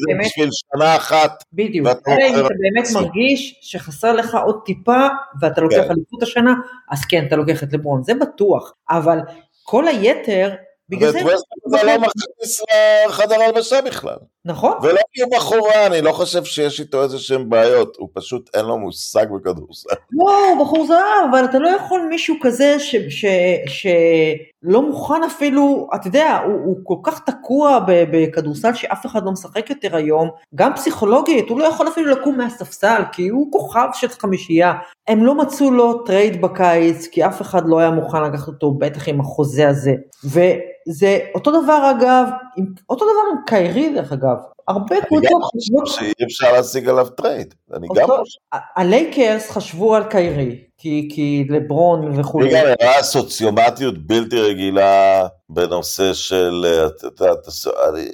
[0.08, 0.26] באמת...
[0.26, 1.44] בשביל שנה אחת.
[1.54, 5.08] בדיוק, אלא אם אתה באמת מרגיש שחסר לך עוד טיפה,
[5.42, 5.92] ואתה לוקח כן.
[5.92, 6.54] אליפות השנה,
[6.92, 9.18] אז כן, אתה לוקח את לברון, זה בטוח, אבל
[9.64, 10.50] כל היתר,
[10.90, 11.18] בגלל זה...
[11.18, 12.62] ואת ווסטברוק זה לא מכניס
[13.08, 14.18] לחדר הלבשה בכלל.
[14.46, 14.74] נכון.
[14.82, 18.50] ולא כי הוא בחור רע, אני לא חושב שיש איתו איזה שהם בעיות, הוא פשוט
[18.54, 19.90] אין לו מושג בכדורסל.
[20.12, 23.26] לא, הוא בחור זהב, אבל אתה לא יכול מישהו כזה ש, ש,
[23.68, 29.70] שלא מוכן אפילו, אתה יודע, הוא, הוא כל כך תקוע בכדורסל שאף אחד לא משחק
[29.70, 34.74] יותר היום, גם פסיכולוגית, הוא לא יכול אפילו לקום מהספסל, כי הוא כוכב של חמישייה.
[35.08, 39.08] הם לא מצאו לו טרייד בקיץ, כי אף אחד לא היה מוכן לקחת אותו, בטח
[39.08, 39.94] עם החוזה הזה.
[40.24, 42.28] וזה אותו דבר אגב,
[42.58, 44.38] עם, אותו דבר עם קיירי דרך אגב.
[44.68, 45.88] הרבה קבוצות חושבות...
[45.88, 48.38] שאי אפשר להשיג עליו טרייד, אני גם חושב.
[48.76, 52.50] הלייקרס חשבו על קיירי, כי, כי לברון וכולי.
[52.50, 58.10] וגם הראה סוציומטיות בלתי רגילה בנושא של, אה, את יודעת, הס- אני-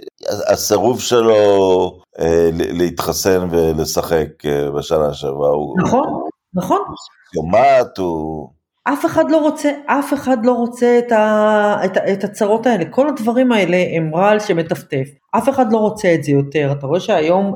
[0.54, 5.50] הסירוב שלו אה, להתחסן ולשחק אה, בשנה שעברה.
[5.50, 6.24] הוא נכון,
[6.54, 6.80] נכון.
[7.26, 8.50] סוציומט, הוא...
[8.84, 12.86] אף אחד לא רוצה, אף אחד לא רוצה את, ה, את, את הצרות האלה.
[12.86, 15.08] כל הדברים האלה הם רעל שמטפטף.
[15.32, 16.72] אף אחד לא רוצה את זה יותר.
[16.72, 17.54] אתה רואה שהיום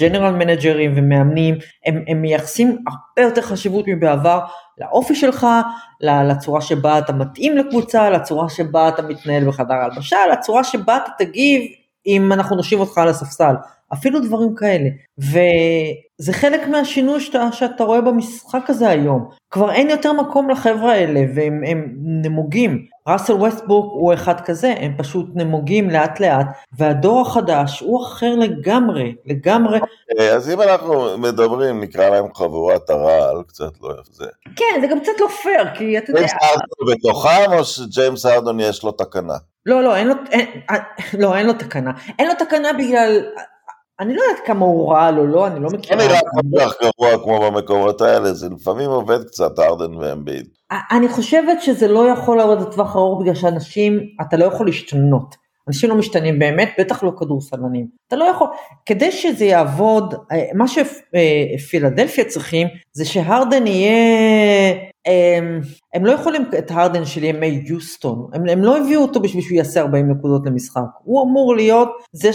[0.00, 1.54] ג'נרל מנג'רים ומאמנים,
[1.86, 4.40] הם, הם מייחסים הרבה יותר חשיבות מבעבר
[4.78, 5.46] לאופי שלך,
[6.00, 11.62] לצורה שבה אתה מתאים לקבוצה, לצורה שבה אתה מתנהל בחדר הלבשה, לצורה שבה אתה תגיב
[12.06, 13.54] אם אנחנו נושיב אותך על הספסל.
[13.92, 14.88] אפילו דברים כאלה.
[15.18, 19.28] וזה חלק מהשינוי שאתה, שאתה רואה במשחק הזה היום.
[19.50, 22.84] כבר אין יותר מקום לחבר'ה האלה, והם הם נמוגים.
[23.08, 26.46] ראסל ווסטבורק הוא אחד כזה, הם פשוט נמוגים לאט לאט,
[26.78, 29.80] והדור החדש הוא אחר לגמרי, לגמרי.
[30.18, 34.26] אה, אז אם אנחנו מדברים, נקרא להם חבורת הרעל, קצת לא יפה זה.
[34.56, 36.20] כן, זה גם קצת לא פייר, כי אתה יודע...
[36.20, 39.36] ג'יימס ארדון בתוכם, או שג'יימס ארדון יש לו תקנה?
[39.66, 40.46] לא, לא, אין לו, אין,
[41.18, 41.90] לא, אין לו תקנה.
[42.18, 43.22] אין לו תקנה בגלל...
[44.00, 46.06] אני לא יודעת כמה הוא רעל או לא, אני לא לא מכירה.
[46.06, 50.46] נראה כל כך גרוע כמו במקומות האלה, זה לפעמים עובד קצת ארדן ואמביד.
[50.90, 55.48] אני חושבת שזה לא יכול לעבוד לטווח ארוך בגלל שאנשים, אתה לא יכול להשתנות.
[55.68, 57.86] אנשים לא משתנים באמת, בטח לא כדורסלנים.
[58.08, 58.48] אתה לא יכול,
[58.86, 64.74] כדי שזה יעבוד, אה, מה שפילדלפיה צריכים זה שהרדן יהיה
[65.06, 65.60] הם,
[65.94, 69.56] הם לא יכולים את הרדן של ימי יוסטון, הם, הם לא הביאו אותו בשביל שהוא
[69.56, 72.30] יעשה 40 נקודות למשחק, הוא אמור להיות זה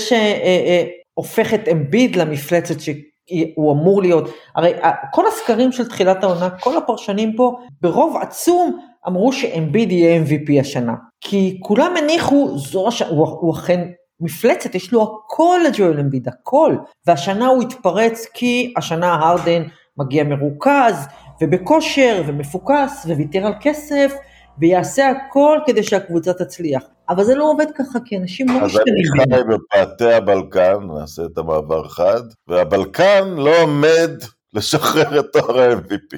[1.14, 4.74] שהופך את אמביד למפלצת שהוא אמור להיות, הרי
[5.12, 10.94] כל הסקרים של תחילת העונה, כל הפרשנים פה ברוב עצום אמרו שאמביד יהיה MVP השנה,
[11.22, 13.88] כי כולם הניחו, זו השנה, הוא, הוא אכן
[14.20, 16.76] מפלצת, יש לו הכל לג'ואל אמביד, הכל,
[17.08, 19.64] והשנה הוא התפרץ כי השנה הרדן
[19.98, 21.08] מגיע מרוכז
[21.42, 24.14] ובכושר ומפוקס וויתר על כסף
[24.58, 26.84] ויעשה הכל כדי שהקבוצה תצליח.
[27.10, 28.70] אבל זה לא עובד ככה, כי אנשים לא משתנים.
[28.72, 28.82] אז
[29.28, 34.12] אני חי בפאתי הבלקן, נעשה את המעבר חד, והבלקן לא עומד
[34.54, 36.18] לשחרר את תואר ה-MVP.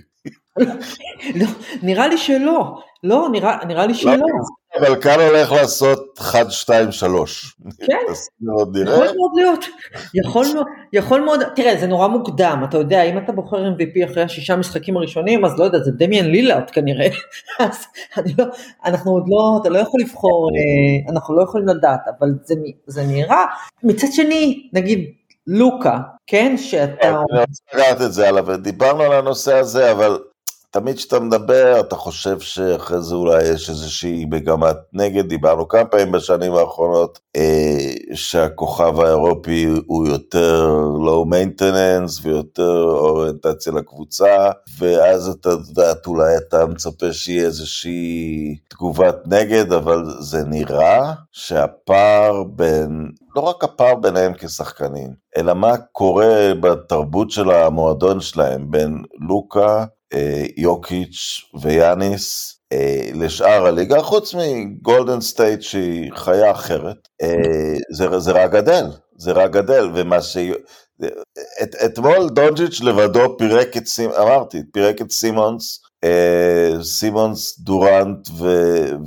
[1.35, 1.45] לא,
[1.81, 2.81] נראה לי שלא.
[3.03, 4.25] לא, נראה, נראה לי שלא.
[4.79, 7.55] אבל כאן הולך לעשות 1, 2, 3.
[7.85, 7.97] כן,
[8.81, 9.65] יכול מאוד להיות.
[10.13, 10.45] יכול
[10.93, 14.97] יכול מאוד, תראה, זה נורא מוקדם, אתה יודע, אם אתה בוחר MVP אחרי השישה המשחקים
[14.97, 17.07] הראשונים, אז לא יודע, זה דמיאן לילארד כנראה.
[17.59, 17.85] אז
[18.17, 18.45] אני לא,
[18.85, 22.55] אנחנו עוד לא, אתה לא יכול לבחור, אה, אנחנו לא יכולים לדעת, אבל זה,
[22.87, 23.45] זה נראה,
[23.83, 25.11] מצד שני, נגיד,
[25.47, 27.07] לוקה, כן, שאתה...
[27.07, 30.19] אני רוצה לגעת את זה עליו, דיברנו על הנושא הזה, אבל
[30.75, 36.11] תמיד כשאתה מדבר, אתה חושב שאחרי זה אולי יש איזושהי מגמת נגד, דיברנו כמה פעמים
[36.11, 40.69] בשנים האחרונות, אה, שהכוכב האירופי הוא יותר
[41.05, 49.73] low maintenance ויותר אוריינטציה לקבוצה, ואז אתה יודעת, אולי אתה מצפה שיהיה איזושהי תגובת נגד,
[49.73, 57.51] אבל זה נראה שהפער בין, לא רק הפער ביניהם כשחקנים, אלא מה קורה בתרבות של
[57.51, 59.85] המועדון שלהם בין לוקה,
[60.57, 68.51] יוקיץ' ויאניס אה, לשאר הליגה, חוץ מגולדן סטייט שהיא חיה אחרת, אה, זה, זה רק
[68.51, 68.85] גדל,
[69.17, 70.37] זה רק גדל, ומה ש...
[71.63, 74.11] את, אתמול דונג'יץ' לבדו פירק את, סימ...
[74.11, 75.81] אמרתי, פירק את סימונס,
[76.81, 78.45] סימונס, דורנט, ו,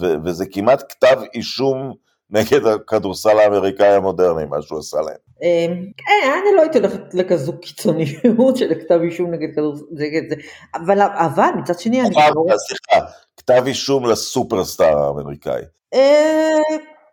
[0.00, 1.92] ו, וזה כמעט כתב אישום
[2.30, 5.27] נגד הכדורסל האמריקאי המודרני, מה שהוא עשה להם.
[5.42, 9.85] אמ, כן, אני לא הייתי הולכת לכזו קיצוניות של כתב אישום נגד כדורסל,
[10.74, 12.14] אבל, אבל מצד שני אני...
[12.14, 15.62] סליחה, כתב אישום לסופרסטאר האמריקאי.
[15.94, 16.59] אה,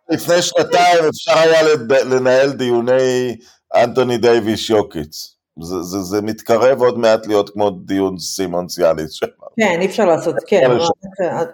[0.08, 1.62] לפני שנתיים אפשר היה
[2.04, 3.36] לנהל דיוני
[3.74, 5.36] אנטוני דייוויס יוקיץ.
[5.62, 9.26] זה, זה, זה מתקרב עוד מעט להיות כמו דיון סימון ציאניס שם.
[9.60, 10.70] כן, אי אפשר לעשות, כן,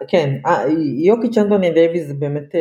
[0.09, 0.65] כן, אה,
[1.05, 2.55] יוקיץ' אנטוני דייוויס זה באמת...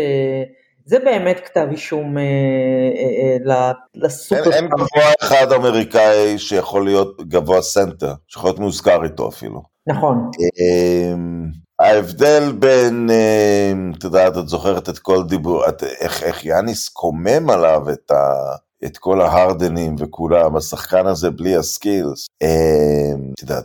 [0.81, 4.43] אה, זה באמת כתב אישום אה, אה, אה, לסופר.
[4.43, 9.61] אין, אין גבוה אחד אמריקאי שיכול להיות גבוה סנטר, שיכול להיות מוזכר איתו אפילו.
[9.87, 10.31] נכון.
[10.39, 11.45] אמ,
[11.79, 17.49] ההבדל בין, אמ, את יודעת, את זוכרת את כל דיבור, את, איך, איך יאניס קומם
[17.49, 18.33] עליו את ה...
[18.85, 22.27] את כל ההרדנים וכולם, השחקן הזה בלי ה skills.
[22.41, 22.47] אמ,
[23.33, 23.63] את יודעת,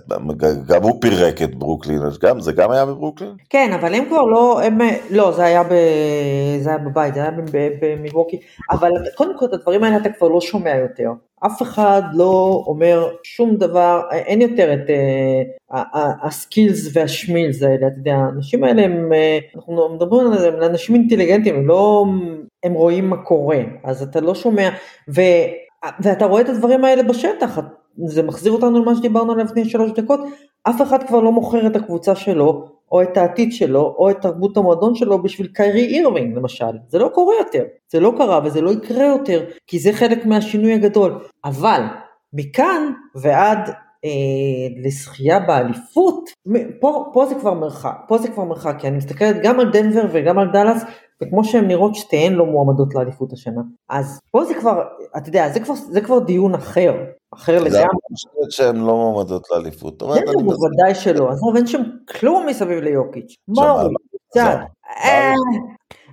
[0.66, 3.34] גם הוא פירק את ברוקלין, גם, זה גם היה בברוקלין?
[3.50, 4.78] כן, אבל הם כבר לא, הם,
[5.10, 5.72] לא, זה היה, ב,
[6.60, 7.30] זה היה בבית, זה היה
[7.80, 11.10] במילווקי, אבל קודם כל את הדברים האלה אתה כבר לא שומע יותר.
[11.46, 14.90] אף אחד לא אומר שום דבר, אין יותר את
[16.22, 20.48] ה skills וה shmills האלה, אתה יודע, האנשים האלה הם, אה, אנחנו מדברים על זה,
[20.48, 22.04] הם אנשים אינטליגנטים, הם לא,
[22.64, 24.68] הם רואים מה קורה, אז אתה לא שומע,
[25.14, 25.20] ו,
[26.00, 27.58] ואתה רואה את הדברים האלה בשטח,
[28.06, 30.20] זה מחזיר אותנו למה שדיברנו עליו לפני שלוש דקות,
[30.62, 34.56] אף אחד כבר לא מוכר את הקבוצה שלו, או את העתיד שלו, או את תרבות
[34.56, 36.78] המועדון שלו בשביל קיירי אירווינג למשל.
[36.88, 37.64] זה לא קורה יותר.
[37.92, 41.18] זה לא קרה וזה לא יקרה יותר, כי זה חלק מהשינוי הגדול.
[41.44, 41.82] אבל
[42.32, 43.70] מכאן ועד
[44.04, 46.30] אה, לזכייה באליפות,
[46.80, 50.06] פה, פה זה כבר מרחק, פה זה כבר מרחק, כי אני מסתכלת גם על דנבר
[50.12, 50.82] וגם על דאלאס,
[51.22, 53.60] וכמו שהן נראות שתיהן לא מועמדות לאליפות השנה.
[53.88, 54.82] אז פה זה כבר,
[55.16, 56.94] אתה יודע, זה כבר, זה כבר דיון אחר,
[57.34, 57.84] אחר לגמרי.
[58.12, 60.02] חושבת שהן לא מועמדות לאליפות?
[60.02, 61.82] כן, בוודאי שלא, אז אין שם
[62.18, 63.36] כלום מסביב ליוקיץ'.
[64.30, 64.58] קצת.
[65.04, 65.32] אה,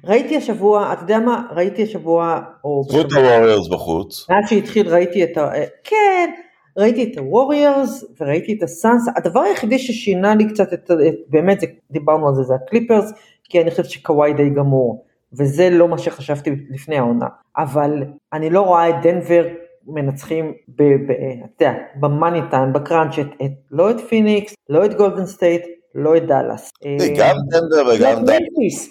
[0.03, 1.47] ראיתי השבוע, אתה יודע מה?
[1.51, 2.83] ראיתי השבוע, או...
[2.89, 4.29] זכות הווריורס בחוץ.
[4.29, 5.49] מאז שהתחיל ראיתי את ה...
[5.83, 6.29] כן,
[6.77, 9.07] ראיתי את הווריורס וראיתי את הסאנס.
[9.15, 10.91] הדבר היחידי ששינה לי קצת את...
[11.29, 13.11] באמת, דיברנו על זה, זה הקליפרס.
[13.43, 17.25] כי אני חושבת שקוואי די גמור, וזה לא מה שחשבתי לפני העונה.
[17.57, 19.45] אבל אני לא רואה את דנבר
[19.87, 24.53] מנצחים, ב, ב, אתה יודע, ב money time, ב crunch, את, את, לא את פיניקס,
[24.69, 25.61] לא את גולדן סטייט,
[25.95, 26.71] לא את דאלאס.
[27.17, 28.89] גם דנבר וגם דאלאס.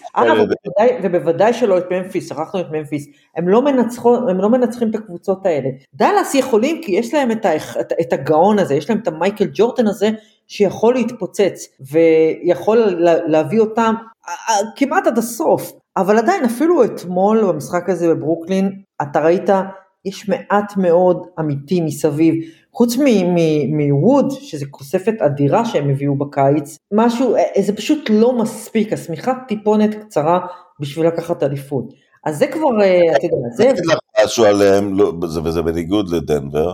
[1.03, 3.07] ובוודאי שלא את ממפיס, שכחנו את ממפיס.
[3.37, 5.69] הם לא, מנצחו, הם לא מנצחים את הקבוצות האלה.
[5.95, 9.47] דאלאס יכולים כי יש להם את, ה, את, את הגאון הזה, יש להם את המייקל
[9.55, 10.11] ג'ורטן הזה,
[10.47, 12.79] שיכול להתפוצץ ויכול
[13.27, 13.95] להביא אותם
[14.77, 19.51] כמעט עד הסוף, אבל עדיין אפילו אתמול במשחק הזה בברוקלין, אתה ראית,
[20.05, 22.35] יש מעט מאוד אמיתי מסביב,
[22.73, 22.97] חוץ
[23.69, 30.41] מווד, שזה תוספת אדירה שהם הביאו בקיץ, משהו, זה פשוט לא מספיק, השמיכה טיפונת קצרה
[30.81, 31.85] בשביל לקחת אליפות.
[32.25, 32.69] אז זה כבר,
[33.17, 33.63] אתה יודע, זה...
[33.63, 35.13] אני אגיד לך משהו עליהם, לא,
[35.45, 36.73] וזה בניגוד לדנבר.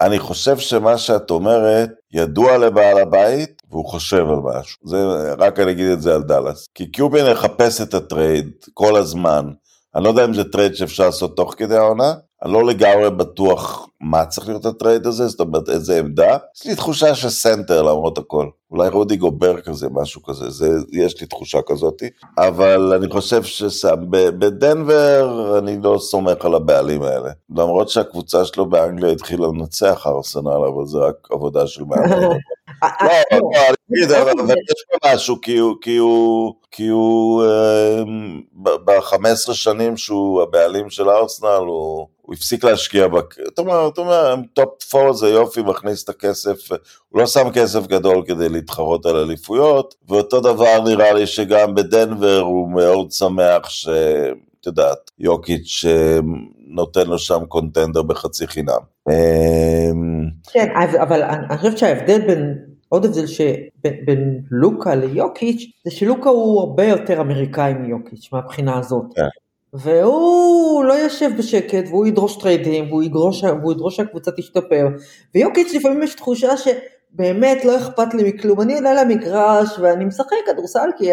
[0.00, 4.78] אני חושב שמה שאת אומרת ידוע לבעל הבית והוא חושב על משהו.
[4.84, 4.96] זה,
[5.38, 6.66] רק אני אגיד את זה על דאלאס.
[6.74, 9.44] כי קיובין יחפש את הטרייד כל הזמן.
[9.94, 13.87] אני לא יודע אם זה טרייד שאפשר לעשות תוך כדי העונה, אני לא לגמרי בטוח
[14.00, 16.36] מה צריך להיות הטרייד הזה, זאת אומרת איזה עמדה.
[16.56, 18.48] יש לי תחושה שסנטר למרות הכל.
[18.70, 22.02] אולי רודי גובר כזה, משהו כזה, זה, יש לי תחושה כזאת.
[22.38, 27.30] אבל אני חושב שבדנבר אני לא סומך על הבעלים האלה.
[27.50, 32.10] למרות שהקבוצה שלו באנגליה התחילה לנצח ארסנל, אבל זה רק עבודה של מאמן.
[32.82, 33.38] לא, לא,
[34.08, 35.40] לא, אבל יש פה משהו,
[36.70, 37.42] כי הוא
[38.84, 42.06] ב-15 שנים שהוא הבעלים של ארסנל, הוא...
[42.32, 43.34] הפסיק להשקיע, בק...
[43.48, 46.70] אתה אומר, אתה אומר, top 4 זה יופי, מכניס את הכסף,
[47.08, 52.40] הוא לא שם כסף גדול כדי להתחרות על אליפויות, ואותו דבר נראה לי שגם בדנבר
[52.40, 53.88] הוא מאוד שמח ש...
[54.60, 55.84] את יודעת, יוקיץ'
[56.66, 58.80] נותן לו שם contender בחצי חינם.
[59.10, 60.68] אמ, כן,
[61.02, 67.20] אבל אני חושבת שההבדל בין, עוד הבדל שבין לוקה ליוקיץ', זה שלוקה הוא הרבה יותר
[67.20, 69.04] אמריקאי מיוקיץ' מהבחינה הזאת.
[69.14, 69.22] כן.
[69.72, 74.86] והוא לא יושב בשקט, והוא ידרוש טריידים, והוא ידרוש, שהקבוצה תשתפר.
[75.34, 76.52] ויוקיץ' לפעמים יש תחושה
[77.14, 81.10] שבאמת לא אכפת לי מכלום, אני עולה למגרש ואני משחק כדורסל כי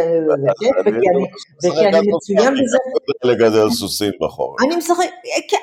[1.61, 2.77] וכי אני מצוין בזה.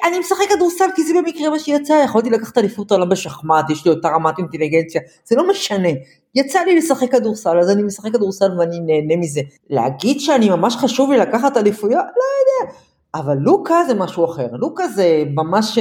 [0.07, 3.90] אני משחק כדורסל כי זה במקרה מה שיצא, יכולתי לקחת אליפות העולם בשחמט, יש לי
[3.90, 5.88] אותה רמת אינטליגנציה, זה לא משנה.
[6.35, 9.40] יצא לי לשחק כדורסל, אז אני משחק כדורסל ואני נהנה מזה.
[9.71, 12.05] להגיד שאני ממש חשוב לי לקחת אליפויות?
[12.16, 12.73] לא יודע.
[13.14, 15.79] אבל לוקה זה משהו אחר, לוקה זה ממש...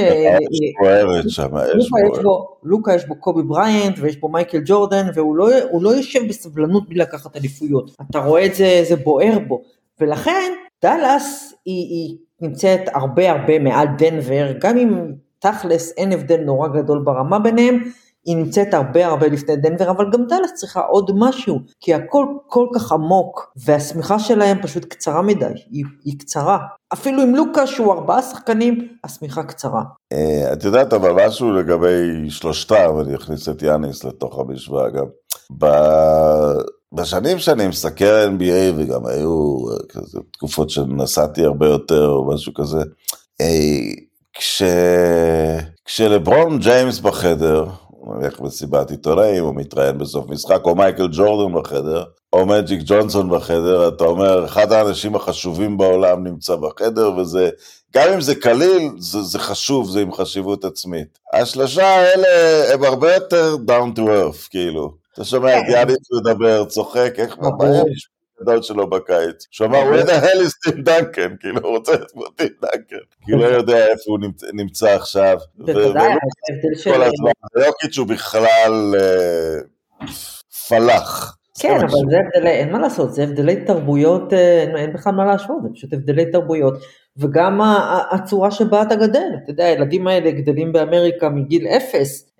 [2.62, 5.48] לוקה יש בו קובי בריינט ויש בו מייקל ג'ורדן והוא לא,
[5.80, 7.90] לא יושב בסבלנות בלי לקחת אליפויות.
[8.10, 9.62] אתה רואה את זה, זה בוער בו.
[10.00, 16.68] ולכן דאלאס היא, היא נמצאת הרבה הרבה מעל דנבר, גם אם תכלס אין הבדל נורא
[16.68, 17.82] גדול ברמה ביניהם,
[18.24, 22.66] היא נמצאת הרבה הרבה לפני דנבר, אבל גם דאלאס צריכה עוד משהו, כי הכל כל
[22.74, 26.58] כך עמוק, והשמיכה שלהם פשוט קצרה מדי, היא, היא קצרה.
[26.92, 29.82] אפילו עם לוקה שהוא ארבעה שחקנים, השמיכה קצרה.
[30.12, 35.06] אה, את יודעת אבל משהו לגבי שלושתם, אני אכניס את יאניס לתוך המשוואה גם.
[36.92, 39.56] בשנים שאני מסקר NBA וגם היו
[39.88, 42.82] כזה תקופות שנסעתי הרבה יותר או משהו כזה,
[43.40, 44.02] אה,
[44.34, 44.62] כש...
[45.84, 47.66] כשלברון ג'יימס בחדר,
[48.02, 53.30] הוא הולך מסיבת עיתונאים, הוא מתראיין בסוף משחק, או מייקל ג'ורדן בחדר, או מג'יק ג'ונסון
[53.30, 57.50] בחדר, אתה אומר, אחד האנשים החשובים בעולם נמצא בחדר, וזה,
[57.94, 61.18] גם אם זה קליל, זה, זה חשוב, זה עם חשיבות עצמית.
[61.32, 62.28] השלושה האלה
[62.74, 64.94] הם הרבה יותר down to earth, כאילו.
[65.14, 65.72] אתה שומע את כן.
[65.72, 67.36] יאניס מדבר, צוחק, איך,
[67.92, 68.08] יש
[68.42, 72.06] הגדול שלו בקיץ, שהוא אמר, where the hell is טים דנקן, כאילו, הוא רוצה את
[72.36, 74.18] טים דנקן, כי הוא לא יודע איפה הוא
[74.52, 75.38] נמצא עכשיו.
[75.56, 76.92] בוודאי, ההבדל של...
[76.92, 77.30] כל הזמן,
[77.66, 79.58] יוקיץ' הוא בכלל אה,
[80.68, 81.36] פלח.
[81.58, 85.62] כן, אבל זה הבדלי, אין מה לעשות, זה הבדלי תרבויות, אה, אין בכלל מה להשוות,
[85.62, 86.74] זה פשוט הבדלי תרבויות,
[87.16, 87.60] וגם
[88.10, 92.31] הצורה שבה אתה גדל, אתה יודע, הילדים האלה גדלים באמריקה מגיל אפס,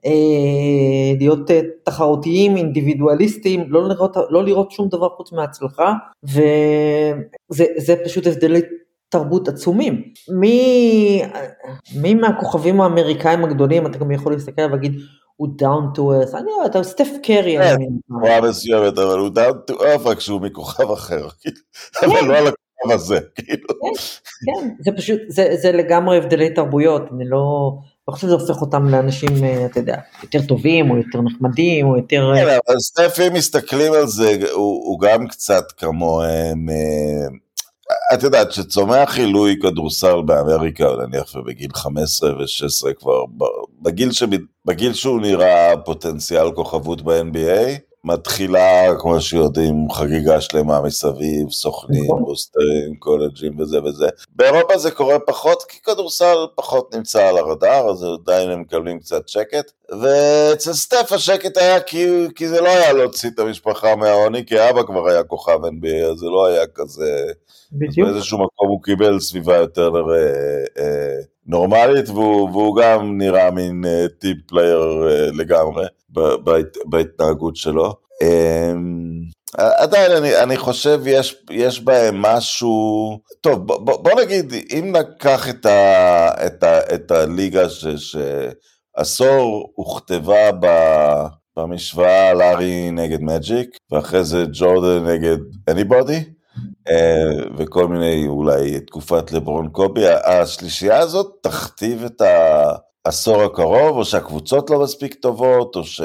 [1.19, 5.93] להיות אה, תחרותיים, אינדיבידואליסטיים, לא לראות, לא לראות שום דבר חוץ מהצלחה,
[7.51, 8.61] וזה פשוט הבדלי
[9.09, 10.03] תרבות עצומים.
[10.29, 11.23] מי,
[11.97, 14.93] מי מהכוכבים האמריקאים הגדולים, אתה גם יכול להסתכל ולהגיד,
[15.37, 17.59] הוא down to earth, אני יודע, אתה סטף קרי.
[17.59, 17.77] כן,
[18.09, 21.27] תנועה מסוימת, אבל הוא down to earth רק שהוא מכוכב אחר,
[22.03, 22.27] אבל כן.
[22.27, 23.69] לא על הכוכב הזה, כאילו.
[23.69, 24.03] כן,
[24.47, 27.73] כן, זה פשוט, זה לגמרי הבדלי תרבויות, אני לא...
[28.09, 31.97] לא חושב שזה הופך אותם לאנשים, אה, אתה יודע, יותר טובים, או יותר נחמדים, או
[31.97, 32.33] יותר...
[32.37, 32.77] כן, אבל
[33.27, 36.69] אם מסתכלים על זה, הוא, הוא גם קצת כמוהם...
[36.71, 37.37] אה,
[38.15, 43.25] את יודעת, שצומח עילוי כדורסל באמריקה, נניח בגיל 15 ו-16 כבר,
[43.83, 44.27] בגיל, שב,
[44.65, 52.23] בגיל שהוא נראה פוטנציאל כוכבות ב-NBA, מתחילה, כמו שיודעים, חגיגה שלמה מסביב, סוכנים, נכון.
[52.23, 54.09] בוסטרים, קולג'ים וזה וזה.
[54.37, 59.29] באירופה זה קורה פחות, כי כדורסל פחות נמצא על הרדאר, אז עדיין הם מקבלים קצת
[59.29, 59.73] שקט.
[60.01, 64.83] ואצל סטף השקט היה כי, כי זה לא היה להוציא את המשפחה מהעוני, כי אבא
[64.83, 67.33] כבר היה כוכב NBA, אז זה לא היה כזה...
[67.73, 68.09] בדיוק.
[68.09, 70.25] באיזשהו מקום הוא קיבל סביבה יותר אה,
[70.79, 75.87] אה, נורמלית, והוא, והוא גם נראה מין אה, team player אה, לגמרי
[76.45, 77.95] בהת, בהתנהגות שלו.
[78.23, 78.73] אה,
[79.59, 85.67] עדיין אני, אני חושב יש, יש בהם משהו, טוב בוא, בוא נגיד אם נקח את,
[85.67, 88.17] ה, את, ה, את הליגה ש, ש,
[88.97, 90.67] עשור הוכתבה ב...
[91.57, 95.37] במשוואה לארי נגד מג'יק, ואחרי זה ג'ורדן נגד
[95.69, 96.25] אניבודי,
[97.57, 100.09] וכל מיני אולי תקופת לברון קובי.
[100.09, 102.23] השלישייה הזאת תכתיב את
[103.07, 106.01] העשור הקרוב, או שהקבוצות לא מספיק טובות, או, ש...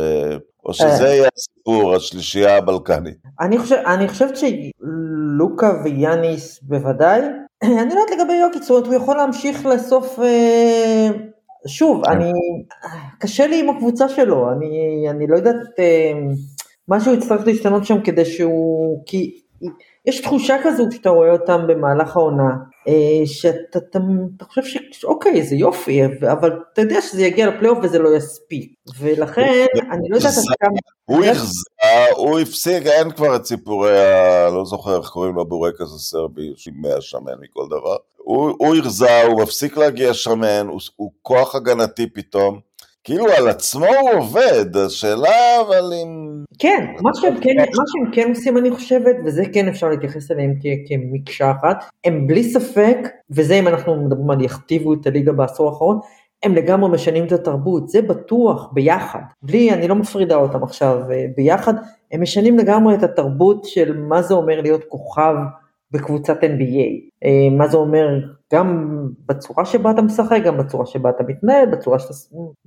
[0.65, 3.17] או שזה יהיה הסיפור, השלישייה הבלקנית.
[3.39, 7.21] אני, חושב, אני חושבת שלוקה ויאניס בוודאי,
[7.63, 10.19] אני לא יודעת לגבי יוקיץ', זאת אומרת הוא יכול להמשיך לאסוף...
[10.19, 11.09] אה...
[11.67, 12.11] שוב, כן.
[12.11, 12.31] אני,
[13.19, 16.11] קשה לי עם הקבוצה שלו, אני, אני לא יודעת, אה,
[16.87, 19.41] משהו יצטרך להשתנות שם כדי שהוא, כי
[20.07, 22.49] יש תחושה כזו כשאתה רואה אותם במהלך העונה,
[22.87, 23.99] אה, שאתה אתה,
[24.37, 29.65] אתה חושב שאוקיי זה יופי, אבל אתה יודע שזה יגיע לפלייאוף וזה לא יספיק, ולכן
[29.91, 30.77] אני לא יודעת עד כמה...
[31.05, 34.49] הוא החזר, הוא הפסיק, אין כבר את סיפורי ה...
[34.49, 37.95] לא זוכר איך קוראים לו בורקס הסרבי, שמאה שמן מכל דבר.
[38.17, 42.66] הוא, הוא החזר, הוא מפסיק להגיע שמן, הוא, הוא כוח הגנתי פתאום.
[43.07, 46.43] כאילו על עצמו הוא עובד, השאלה אבל אם...
[46.59, 50.53] כן, מה שהם כן, מה שהם כן עושים אני חושבת, וזה כן אפשר להתייחס אליהם
[50.87, 52.97] כמקשה אחת, הם בלי ספק,
[53.29, 55.99] וזה אם אנחנו מדברים על יכתיבו את הליגה בעשור האחרון,
[56.43, 59.21] הם לגמרי משנים את התרבות, זה בטוח, ביחד.
[59.41, 61.73] בלי, אני לא מפרידה אותם עכשיו, אה, ביחד,
[62.11, 65.35] הם משנים לגמרי את התרבות של מה זה אומר להיות כוכב
[65.91, 67.09] בקבוצת NBA.
[67.25, 68.07] אה, מה זה אומר
[68.53, 72.13] גם בצורה שבה אתה משחק, גם בצורה שבה אתה מתנהל, בצורה שאתה...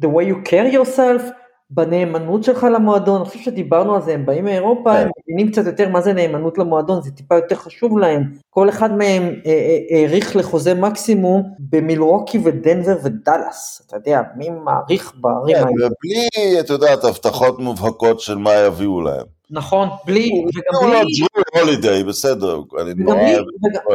[0.02, 1.22] the way you carry yourself,
[1.70, 5.88] בנאמנות שלך למועדון, אני חושב שדיברנו על זה, הם באים מאירופה, הם מבינים קצת יותר
[5.88, 8.22] מה זה נאמנות למועדון, זה טיפה יותר חשוב להם.
[8.50, 15.12] כל אחד מהם אה, אה, האריך לחוזה מקסימום במילווקי ודנבר ודאלאס, אתה יודע, מי מאריך
[15.20, 15.70] בערים כן, האלה.
[15.86, 19.26] ובלי, את יודעת, הבטחות מובהקות של מה יביאו להם.
[19.50, 21.60] נכון, בלי, וגם בלי...
[21.60, 23.44] הולידיי, בסדר, אני נורא אוהב...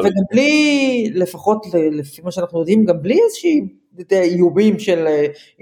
[0.06, 3.62] וגם בלי, לפחות לפי מה שאנחנו יודעים, גם בלי איזושהי
[4.12, 5.08] איומים של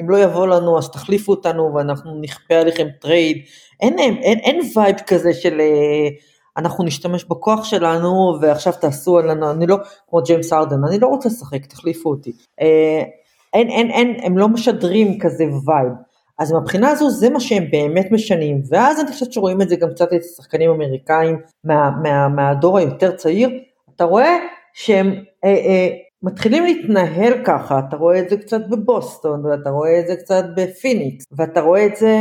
[0.02, 3.38] אם לא יבוא לנו אז תחליפו אותנו ואנחנו נכפה עליכם טרייד,
[3.82, 5.62] אין, אין, אין, אין vibe כזה של
[6.58, 9.78] אנחנו נשתמש בכוח שלנו ועכשיו תעשו עלינו, אני לא,
[10.10, 12.32] כמו ג'יימס הארדן, אני לא רוצה לשחק, תחליפו אותי.
[13.54, 15.94] אין, אין, אין, הם לא משדרים כזה vibe.
[16.40, 19.90] אז מהבחינה הזו זה מה שהם באמת משנים, ואז אני חושבת שרואים את זה גם
[19.90, 23.50] קצת אצל שחקנים אמריקאים מה, מה, מהדור היותר צעיר,
[23.96, 24.38] אתה רואה
[24.74, 25.90] שהם אה, אה,
[26.24, 31.26] מתחילים להתנהל ככה, אתה רואה את זה קצת בבוסטון, ואתה רואה את זה קצת בפיניקס,
[31.38, 32.16] ואתה רואה את זה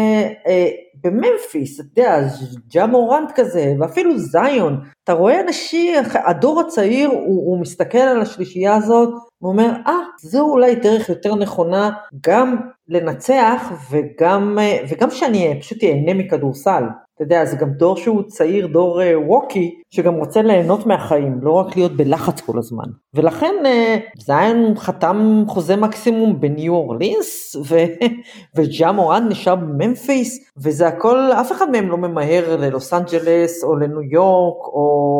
[0.46, 0.68] אה,
[1.04, 2.28] בממפיס, אתה יודע,
[2.68, 8.74] ג'ה מורנט כזה, ואפילו זיון, אתה רואה אנשים, הדור הצעיר הוא, הוא מסתכל על השלישייה
[8.74, 9.08] הזאת,
[9.42, 11.90] ואומר, אה, ah, זו אולי דרך יותר נכונה
[12.26, 12.56] גם
[12.88, 16.82] לנצח וגם, אה, וגם שאני פשוט אהנה מכדורסל.
[17.22, 21.52] אתה יודע, זה גם דור שהוא צעיר, דור uh, ווקי, שגם רוצה ליהנות מהחיים, לא
[21.52, 22.84] רק להיות בלחץ כל הזמן.
[23.14, 27.56] ולכן uh, זיין חתם חוזה מקסימום בניו אורלינס,
[28.56, 34.02] וג'ה מורן נשאר בממפיס, וזה הכל, אף אחד מהם לא ממהר ללוס אנג'לס, או לניו
[34.02, 35.12] יורק, או...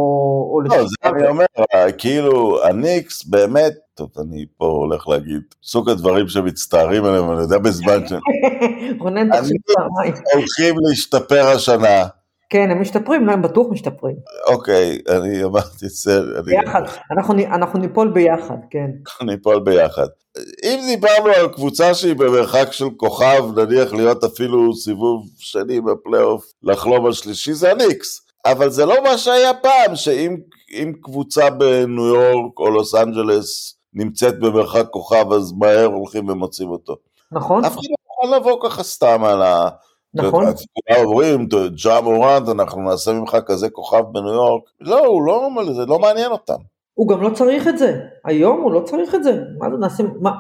[0.53, 1.45] או לא, זה אני אומר,
[1.99, 8.07] כאילו, הניקס באמת, טוב, אני פה הולך להגיד סוג הדברים שמצטערים עליהם, אני יודע בזמן
[8.07, 8.13] ש...
[9.01, 10.15] רונן, תחשב פעמיים.
[10.35, 12.07] הולכים להשתפר השנה.
[12.51, 14.17] כן, הם משתפרים, לא, הם בטוח משתפרים.
[14.47, 16.21] אוקיי, אני אמרתי את זה.
[16.45, 18.91] ביחד, אנחנו, אנחנו ניפול ביחד, כן.
[19.27, 20.07] ניפול ביחד.
[20.65, 27.07] אם דיברנו על קבוצה שהיא במרחק של כוכב, נניח להיות אפילו סיבוב שני בפלייאוף, לחלום
[27.07, 28.21] על שלישי, זה הניקס.
[28.47, 34.87] אבל זה לא מה שהיה פעם, שאם קבוצה בניו יורק או לוס אנג'לס נמצאת במרחק
[34.91, 36.97] כוכב, אז מהר הולכים ומוצאים אותו.
[37.33, 37.65] נכון.
[37.65, 39.69] אף אחד לא יכול לבוא ככה סתם על ה...
[40.15, 40.45] נכון.
[40.97, 41.49] אומרים,
[41.85, 44.63] ג'ה מורנט, אנחנו נעשה ממך כזה כוכב בניו יורק.
[44.81, 46.57] לא, הוא לא, זה לא מעניין אותם.
[46.95, 48.01] הוא גם לא צריך את זה.
[48.25, 49.43] היום הוא לא צריך את זה.
[49.59, 50.31] מה זה נעשה, מה,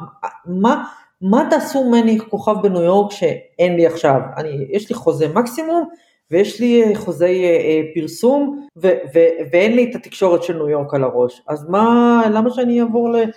[0.47, 0.85] מה,
[1.21, 4.21] מה תעשו ממני כוכב בניו יורק שאין לי עכשיו?
[4.37, 5.89] אני, יש לי חוזה מקסימום,
[6.33, 10.69] ויש לי אה, חוזי אה, אה, פרסום ו- ו- ואין לי את התקשורת של ניו
[10.69, 13.31] יורק על הראש, אז מה, למה שאני אעבור ל-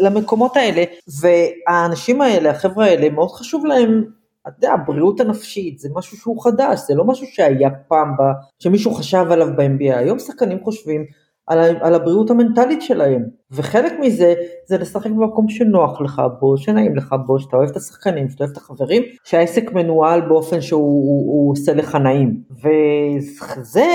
[0.00, 0.84] למקומות האלה?
[1.20, 4.04] והאנשים האלה, החבר'ה האלה, מאוד חשוב להם,
[4.42, 8.94] אתה יודע, הבריאות הנפשית זה משהו שהוא חדש, זה לא משהו שהיה פעם, בה, שמישהו
[8.94, 11.04] חשב עליו ב-NBA, היום שחקנים חושבים
[11.46, 13.24] על, על הבריאות המנטלית שלהם.
[13.50, 14.34] וחלק מזה
[14.66, 18.52] זה לשחק במקום שנוח לך בו, שנעים לך בו, שאתה אוהב את השחקנים, שאתה אוהב
[18.52, 22.40] את החברים, שהעסק מנוהל באופן שהוא הוא, הוא עושה לך נעים.
[22.50, 23.86] וזה,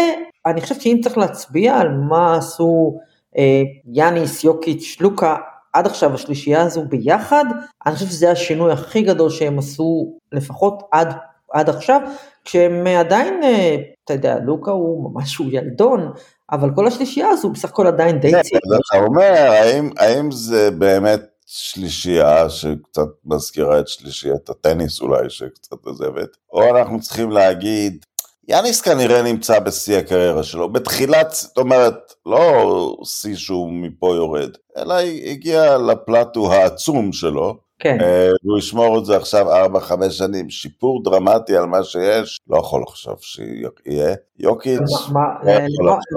[0.45, 2.97] אני חושבת שאם צריך להצביע על מה עשו
[3.37, 5.35] אה, יאניס, יוקיץ', לוקה,
[5.73, 7.45] עד עכשיו השלישייה הזו ביחד,
[7.85, 11.13] אני חושב שזה השינוי הכי גדול שהם עשו, לפחות עד,
[11.53, 12.01] עד עכשיו,
[12.45, 16.11] כשהם עדיין, אה, אתה יודע, לוקה הוא ממש הוא ילדון,
[16.51, 18.61] אבל כל השלישייה הזו בסך הכל עדיין די צעיר.
[18.89, 26.37] אתה אומר, האם, האם זה באמת שלישייה שקצת מזכירה את שלישיית הטניס אולי, שקצת עוזבת,
[26.53, 28.05] או אנחנו צריכים להגיד,
[28.47, 34.93] יאניס כנראה נמצא בשיא הקריירה שלו, בתחילת, זאת אומרת, לא שיא שהוא מפה יורד, אלא
[35.25, 37.97] הגיע לפלטו העצום שלו, כן.
[38.01, 42.81] אה, והוא ישמור את זה עכשיו 4-5 שנים, שיפור דרמטי על מה שיש, לא יכול
[42.87, 44.15] לחשוב שיהיה.
[44.39, 44.79] יוקיץ',
[45.13, 45.65] מה, לא אה.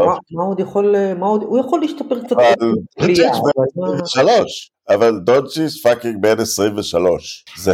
[0.07, 2.37] מה, מה עוד יכול, אה, הוא יכול להשתפר קצת.
[2.99, 7.73] דונצ'יץ' אבל בן מה- 23, אבל דונצ'יץ' fucking בן 23, זה,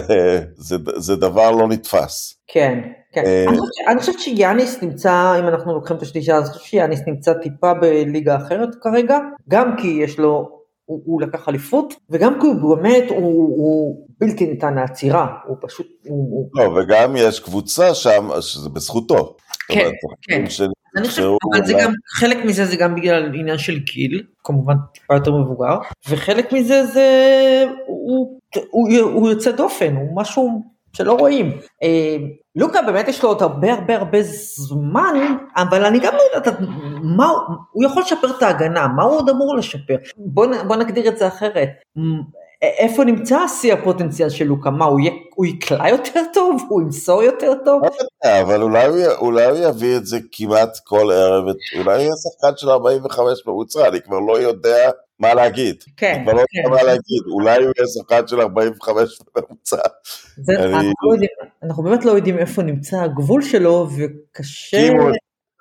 [0.56, 2.34] זה, זה דבר לא נתפס.
[2.46, 2.78] כן,
[3.12, 3.22] כן.
[3.26, 6.52] אה, אני חושבת ש- אני חושבת שיאניס נמצא, אם אנחנו לוקחים את השלישה, אז אני
[6.52, 9.18] חושבת שיאניס נמצא טיפה בליגה אחרת כרגע,
[9.48, 10.57] גם כי יש לו,
[10.88, 13.18] הוא, הוא לקח אליפות, וגם כי הוא באמת, הוא,
[13.58, 19.36] הוא בלתי ניתן לעצירה, הוא פשוט, הוא, הוא לא, וגם יש קבוצה שם, שזה בזכותו.
[19.68, 20.46] כן, אומרת, כן.
[20.50, 24.22] שחקנים אני חושבת, שנבחרו אבל זה גם, חלק מזה זה גם בגלל עניין של גיל,
[24.44, 25.78] כמובן טיפה יותר מבוגר,
[26.08, 27.08] וחלק מזה זה,
[27.86, 30.62] הוא, הוא, הוא יוצא דופן, הוא משהו
[30.92, 31.46] שלא רואים.
[31.82, 32.16] אה,
[32.56, 35.14] לוקה באמת יש לו עוד הרבה הרבה הרבה זמן,
[35.56, 36.54] אבל אני גם לא יודעת
[37.16, 37.26] מה,
[37.72, 39.94] הוא- יכול לשפר את ההגנה, מה הוא עוד אמור לשפר?
[40.16, 41.68] בוא, בוא נגדיר את זה אחרת.
[42.62, 44.70] איפה נמצא שיא הפוטנציאל של לוקה?
[44.70, 46.62] מה, הוא, יהיה, הוא יקלע יותר טוב?
[46.68, 47.82] הוא ימסור יותר טוב?
[47.84, 47.90] לא
[48.24, 51.44] יודע, אבל אולי י- אולי הוא יביא את זה כמעט כל ערב,
[51.78, 54.90] אולי הוא יהיה שחקן של 45 ממוצע, אני כבר לא יודע
[55.20, 55.76] מה להגיד.
[55.96, 56.58] כן, אני כבר לא כן.
[56.64, 59.76] יודע מה להגיד, אולי הוא יהיה שחקן של 45 ממוצע.
[60.36, 61.26] זה, אני- אנחנו, לא
[61.62, 64.88] אנחנו באמת לא יודעים איפה נמצא הגבול שלו, וקשה...
[64.88, 65.10] הוא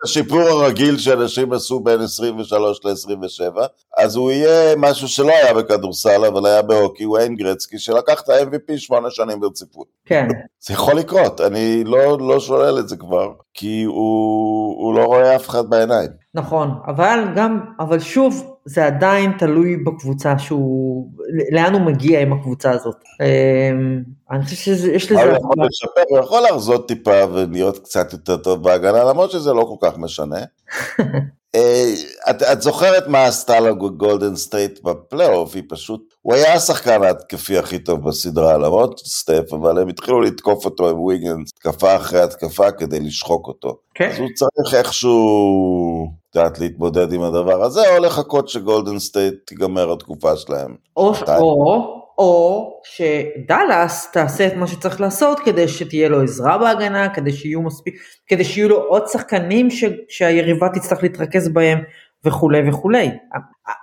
[0.03, 3.59] השיפור הרגיל שאנשים עשו בין 23 ל-27,
[3.97, 8.77] אז הוא יהיה משהו שלא היה בכדורסל, אבל היה בהוקי, וויין גרצקי, שלקח את ה-MVP
[8.77, 9.87] שמונה שנים ברציפות.
[10.05, 10.27] כן,
[10.59, 15.35] זה יכול לקרות, אני לא, לא שולל את זה כבר, כי הוא, הוא לא רואה
[15.35, 16.09] אף אחד בעיניים.
[16.33, 21.09] נכון, אבל גם, אבל שוב, זה עדיין תלוי בקבוצה שהוא,
[21.51, 22.95] לאן הוא מגיע עם הקבוצה הזאת.
[23.21, 24.01] אמ,
[24.31, 25.23] אני חושב שיש לזה...
[25.23, 29.75] הוא יכול לשפר, הוא יכול לרזות טיפה ולהיות קצת יותר טוב בהגנה, למרות שזה לא
[29.79, 30.39] כל כך משנה.
[31.55, 31.93] אה,
[32.29, 37.57] את, את זוכרת מה עשתה לו גולדן סטייט בפלייאוף, היא פשוט, הוא היה השחקן ההתקפי
[37.57, 42.71] הכי טוב בסדרה, למרות סטף, אבל הם התחילו לתקוף אותו עם ויגינס, התקפה אחרי התקפה
[42.71, 43.77] כדי לשחוק אותו.
[43.93, 49.93] כן, אז הוא צריך איכשהו, יודעת, להתמודד עם הדבר הזה, או לחכות שגולדן סטייט תיגמר
[49.93, 50.75] התקופה שלהם.
[50.97, 51.13] או?
[51.37, 57.61] או, או שדאלאס תעשה את מה שצריך לעשות כדי שתהיה לו עזרה בהגנה, כדי שיהיו
[57.61, 57.95] מספיק,
[58.27, 61.79] כדי שיהיו לו עוד שחקנים ש, שהיריבה תצטרך להתרכז בהם
[62.25, 63.09] וכולי וכולי.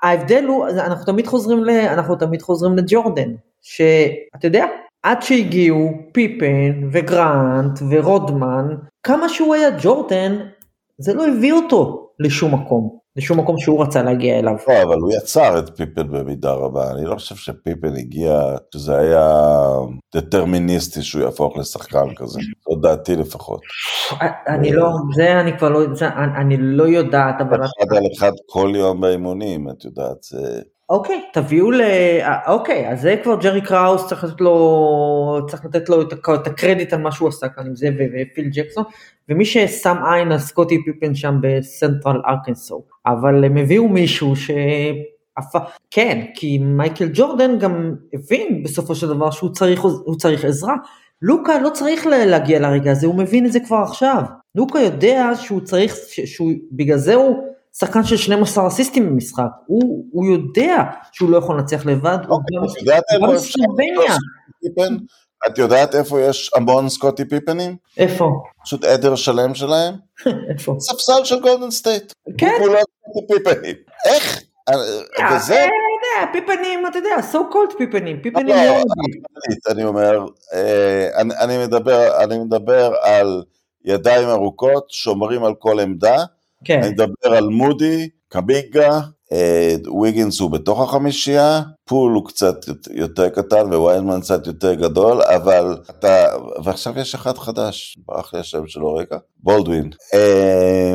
[0.02, 1.70] ההבדל הוא, אנחנו תמיד חוזרים ל...
[1.70, 3.30] אנחנו תמיד חוזרים לג'ורדן,
[3.62, 4.66] שאתה יודע,
[5.02, 8.68] עד שהגיעו פיפן וגרנט ורודמן,
[9.02, 10.38] כמה שהוא היה ג'ורדן,
[10.98, 14.56] זה לא הביא אותו לשום מקום, לשום מקום שהוא רצה להגיע אליו.
[14.68, 19.48] לא, אבל הוא יצר את פיפן במידה רבה, אני לא חושב שפיפן הגיע, שזה היה
[20.14, 23.60] דטרמיניסטי שהוא יהפוך לשחקן כזה, זו דעתי לפחות.
[24.48, 27.56] אני לא, זה אני כבר לא, זה, אני, לא יודעת, אבל...
[27.56, 30.60] אחד על אחד כל יום באימונים, את יודעת, זה...
[30.90, 31.80] אוקיי, תביאו ל...
[32.46, 37.00] אוקיי, אז זה כבר ג'רי קראוס, צריך לתת לו, צריך לתת לו את, הקרדיט על
[37.00, 38.84] מה שהוא עשה כאן עם זה ופיל ג'קסון,
[39.28, 44.50] ומי ששם עין על סקוטי פיפן שם בסנטרל ארקנסו, אבל הם הביאו מישהו ש...
[45.90, 50.74] כן, כי מייקל ג'ורדן גם הבין בסופו של דבר שהוא צריך, הוא צריך עזרה.
[51.22, 54.22] לוקה לא צריך לה- להגיע לרגע הזה, הוא מבין את זה כבר עכשיו.
[54.54, 55.94] לוקה יודע שהוא צריך,
[56.24, 57.36] שהוא, בגלל זה הוא
[57.78, 59.48] שחקן של 12 אסיסטים במשחק.
[59.66, 62.64] הוא, הוא יודע שהוא לא יכול לנצח לבד, הוא גם
[64.66, 64.90] את
[65.46, 67.76] את יודעת איפה יש המון סקוטי פיפנים?
[67.98, 68.30] איפה?
[68.64, 69.94] פשוט עדר שלם שלהם?
[70.50, 70.76] איפה?
[70.80, 72.12] ספסל של גולדן סטייט.
[72.38, 72.52] כן.
[72.58, 72.78] כולו
[73.10, 73.74] סקוטי פיפנים.
[74.06, 74.42] איך?
[74.68, 74.74] אה,
[75.36, 75.54] וזה...
[75.54, 78.82] אה, אתה יודע, פיפנים, אתה יודע, so called פיפנים, פיפנים לא, לא.
[79.70, 83.42] אני אומר, אה, אני, אני, מדבר, אני מדבר על
[83.84, 86.16] ידיים ארוכות, שומרים על כל עמדה,
[86.64, 89.00] כן, אני מדבר על מודי, קביגה,
[89.32, 92.56] אה, ויגינס הוא בתוך החמישייה, פול הוא קצת
[92.90, 96.24] יותר קטן וויינמן קצת יותר גדול, אבל אתה,
[96.64, 99.90] ועכשיו יש אחד חדש, ברח לי השם שלו רגע, בולדווין.
[100.14, 100.94] אה,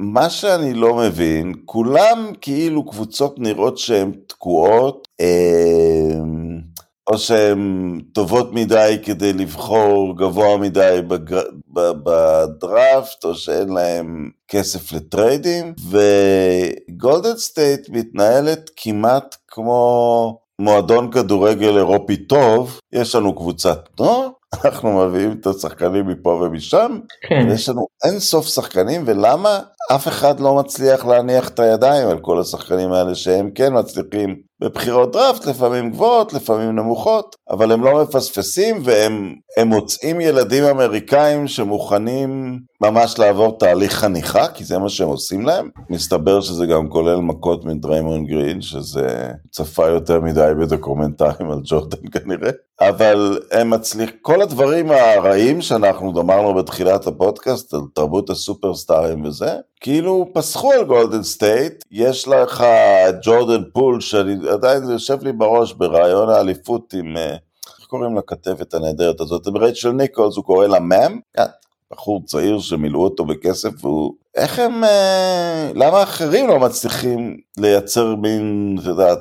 [0.00, 6.20] מה שאני לא מבין, כולם כאילו קבוצות נראות שהן תקועות, אה,
[7.10, 11.42] או שהן טובות מדי כדי לבחור גבוה מדי בגר...
[11.72, 22.80] בדראפט, או שאין להם כסף לטריידים, וגולדן סטייט מתנהלת כמעט כמו מועדון כדורגל אירופי טוב,
[22.92, 24.28] יש לנו קבוצת נוער,
[24.64, 26.98] אנחנו מביאים את השחקנים מפה ומשם,
[27.28, 27.48] כן.
[27.52, 29.60] יש לנו אין סוף שחקנים, ולמה
[29.94, 35.12] אף אחד לא מצליח להניח את הידיים על כל השחקנים האלה שהם כן מצליחים בבחירות
[35.12, 43.18] דראפט, לפעמים גבוהות, לפעמים נמוכות, אבל הם לא מפספסים והם מוצאים ילדים אמריקאים שמוכנים ממש
[43.18, 45.68] לעבור תהליך חניכה, כי זה מה שהם עושים להם.
[45.90, 52.50] מסתבר שזה גם כולל מכות מדריימון גרין, שזה צפה יותר מדי בדוקומנטרים על ג'ורדן כנראה,
[52.80, 60.28] אבל הם מצליחים, כל הדברים הרעים שאנחנו אמרנו בתחילת הפודקאסט על תרבות הסופרסטארים וזה, כאילו
[60.32, 62.64] פסחו על גולדן סטייט, יש לך
[63.22, 67.36] ג'ורדן פול שאני עדיין יושב לי בראש בריאיון האליפות עם, אה,
[67.78, 69.46] איך קוראים לכתבת הנהדרת הזאת?
[69.56, 71.20] רייצ'ל ניקולס, הוא קורא לה ma'am?
[71.36, 71.46] כן,
[71.92, 74.12] בחור צעיר שמילאו אותו בכסף, והוא...
[74.34, 74.84] איך הם...
[74.84, 79.18] אה, למה אחרים לא מצליחים לייצר מין, את יודעת,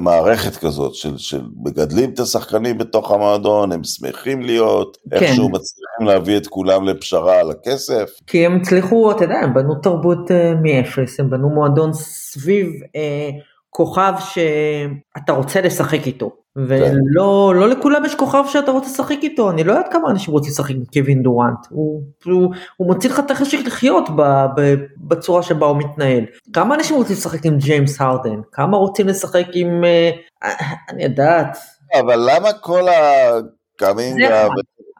[0.00, 5.16] מערכת כזאת של, של מגדלים את השחקנים בתוך המועדון, הם שמחים להיות, כן.
[5.16, 8.10] איכשהו מצליחים להביא את כולם לפשרה על הכסף.
[8.26, 13.34] כי הם הצליחו, אתה יודע, הם בנו תרבות uh, מאפס, הם בנו מועדון סביב uh,
[13.70, 16.43] כוכב שאתה רוצה לשחק איתו.
[16.56, 17.58] ולא כן.
[17.58, 20.70] לא לכולם יש כוכב שאתה רוצה לשחק איתו, אני לא יודעת כמה אנשים רוצים לשחק
[20.70, 24.22] עם קווין דורנט, הוא, הוא, הוא מוציא לך את החשק לחיות ב,
[24.56, 26.24] ב, בצורה שבה הוא מתנהל.
[26.52, 28.40] כמה אנשים רוצים לשחק עם ג'יימס הרדן?
[28.52, 29.84] כמה רוצים לשחק עם...
[29.84, 30.10] אה,
[30.90, 31.56] אני יודעת.
[32.00, 34.46] אבל למה כל הקומינגה...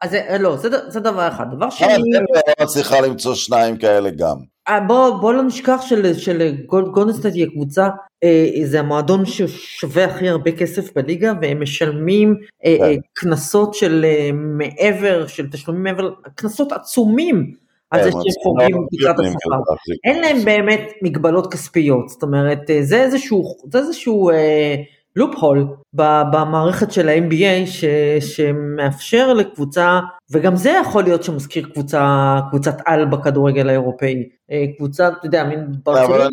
[0.05, 1.45] אז לא, זה, זה דבר אחד.
[1.57, 1.89] דבר שני...
[1.89, 2.25] למה
[2.59, 4.37] לא מצליחה למצוא שניים כאלה גם?
[4.69, 7.89] אה, בוא, בוא לא נשכח של, של גולדנסטייט היא הקבוצה,
[8.25, 14.31] אה, זה המועדון ששווה הכי הרבה כסף בליגה והם משלמים אה, אה, קנסות של אה,
[14.33, 17.53] מעבר, של תשלומים מעבר, קנסות עצומים
[17.91, 19.75] על זה שהם פוגעים בתקרת השכר.
[20.05, 23.43] אין להם באמת מגבלות כספיות, זאת אומרת אה, זה איזשהו,
[23.73, 24.75] זה איזשהו אה,
[25.17, 27.85] לופ הול במערכת של ה-NBA ש,
[28.21, 30.01] שמאפשר לקבוצה,
[30.31, 35.67] וגם זה יכול להיות שמזכיר קבוצה, קבוצת על בכדורגל האירופאי, אה, קבוצה, אתה יודע, מין
[35.85, 36.29] ברצלונה,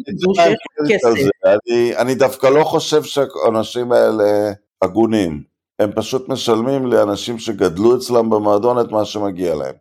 [1.45, 4.51] אני, אני דווקא לא חושב שהאנשים האלה
[4.81, 5.43] הגונים,
[5.79, 9.73] הם פשוט משלמים לאנשים שגדלו אצלם במועדון את מה שמגיע להם.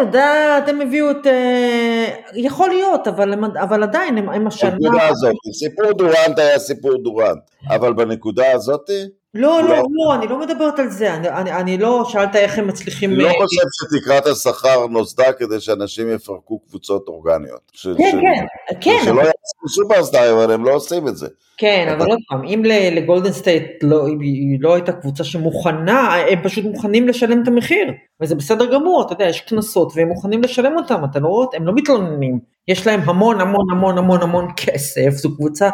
[0.00, 1.26] יודעת, הם הביאו את...
[1.26, 4.70] אה, יכול להיות, אבל, אבל עדיין הם, הם השנה...
[4.70, 7.38] בנקודה הזאת, סיפור דורנט היה סיפור דורנט,
[7.68, 8.90] אבל בנקודה הזאת...
[9.34, 12.66] לא, לא, לא, אני לא מדברת על זה, אני, אני, אני לא, שאלת איך הם
[12.66, 13.10] מצליחים...
[13.10, 17.72] לא חושב שתקרת השכר נוסדה כדי שאנשים יפרקו קבוצות אורגניות.
[17.82, 19.00] כן, כן, כן.
[19.04, 21.28] שלא יעשו סופרסטארים, אבל הם לא עושים את זה.
[21.56, 22.62] כן, אבל עוד פעם, אם
[22.92, 28.34] לגולדן סטייט לא, היא לא הייתה קבוצה שמוכנה, הם פשוט מוכנים לשלם את המחיר, וזה
[28.34, 31.72] בסדר גמור, אתה יודע, יש קנסות והם מוכנים לשלם אותם, אתה לא רואה, הם לא
[31.74, 35.70] מתלוננים, יש להם המון המון המון המון המון כסף, זו קבוצה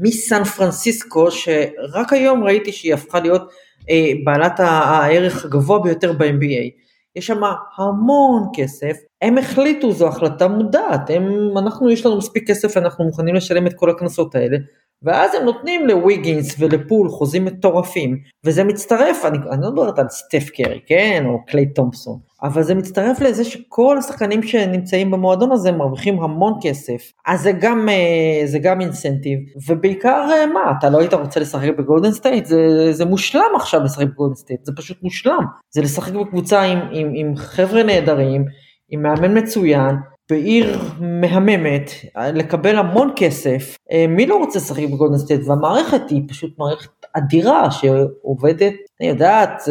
[0.00, 3.42] מסן פרנסיסקו, שרק היום ראיתי שהיא הפכה להיות
[3.90, 6.86] אה, בעלת הערך הגבוה ביותר ב-NBA.
[7.16, 7.40] יש שם
[7.76, 13.34] המון כסף, הם החליטו, זו החלטה מודעת, הם, אנחנו יש לנו מספיק כסף, אנחנו מוכנים
[13.34, 14.56] לשלם את כל הקנסות האלה,
[15.02, 20.50] ואז הם נותנים לוויגינס ולפול חוזים מטורפים, וזה מצטרף, אני, אני לא מדברת על סטף
[20.50, 26.22] קרי, כן, או קליי תומפסון, אבל זה מצטרף לזה שכל השחקנים שנמצאים במועדון הזה מרוויחים
[26.22, 29.38] המון כסף, אז זה גם, אה, זה גם incentive,
[29.68, 34.06] ובעיקר אה, מה, אתה לא היית רוצה לשחק בגולדן סטייט, זה, זה מושלם עכשיו לשחק
[34.06, 35.44] בגולדן סטייט, זה פשוט מושלם,
[35.74, 38.44] זה לשחק בקבוצה עם, עם, עם חבר'ה נהדרים,
[38.88, 39.96] עם מאמן מצוין,
[40.30, 41.90] בעיר מהממת,
[42.34, 47.70] לקבל המון כסף, אה, מי לא רוצה לשחק בגולדן סטייט, והמערכת היא פשוט מערכת אדירה
[47.70, 49.62] שעובדת, אני יודעת,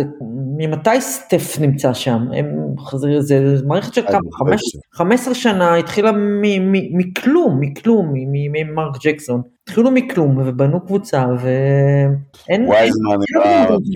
[0.58, 4.20] ממתי סטף נמצא שם, הם, זה, זה מערכת של כמה,
[4.94, 6.12] 15 שנה, התחילה
[6.92, 8.14] מכלום, מכלום,
[8.52, 12.70] ממרק ג'קסון, התחילו מכלום ובנו קבוצה ואין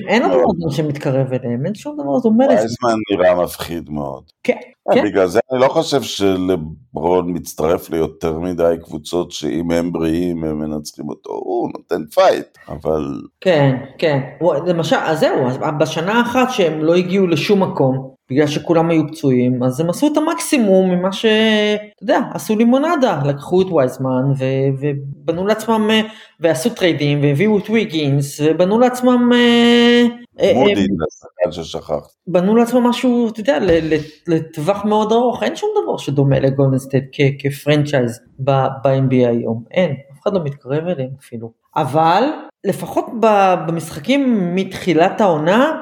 [0.07, 2.55] אין עוד מועדון שמתקרב אליהם, אין שום דבר דומה לזה.
[2.55, 4.23] וייזמן נראה מפחיד מאוד.
[4.43, 4.53] כן.
[4.89, 5.03] אה, כן.
[5.03, 11.09] בגלל זה אני לא חושב שלברון מצטרף ליותר מדי קבוצות שאם הם בריאים הם מנצחים
[11.09, 13.21] אותו, הוא נותן fight, אבל...
[13.41, 14.19] כן, כן.
[14.65, 19.79] למשל, אז זהו, בשנה אחת שהם לא הגיעו לשום מקום, בגלל שכולם היו פצועים, אז
[19.79, 21.25] הם עשו את המקסימום ממה ש...
[21.25, 24.45] אתה יודע, עשו לימונדה, לקחו את וייזמן ו...
[24.79, 25.89] ובנו לעצמם,
[26.39, 29.29] ועשו טריידים, והביאו את ויגינס, ובנו לעצמם...
[29.33, 30.05] אה,
[30.39, 32.03] אה, מודי, זה השחקן ששכחת.
[32.27, 33.59] בנו לעצמם משהו, אתה יודע,
[34.27, 37.03] לטווח מאוד ארוך, אין שום דבר שדומה לגולדנסטייט
[37.39, 41.58] כ franchise ב-NBA היום, אין, אף אחד לא מתקרב אליהם אפילו.
[41.75, 42.23] אבל
[42.63, 43.05] לפחות
[43.67, 45.81] במשחקים מתחילת העונה,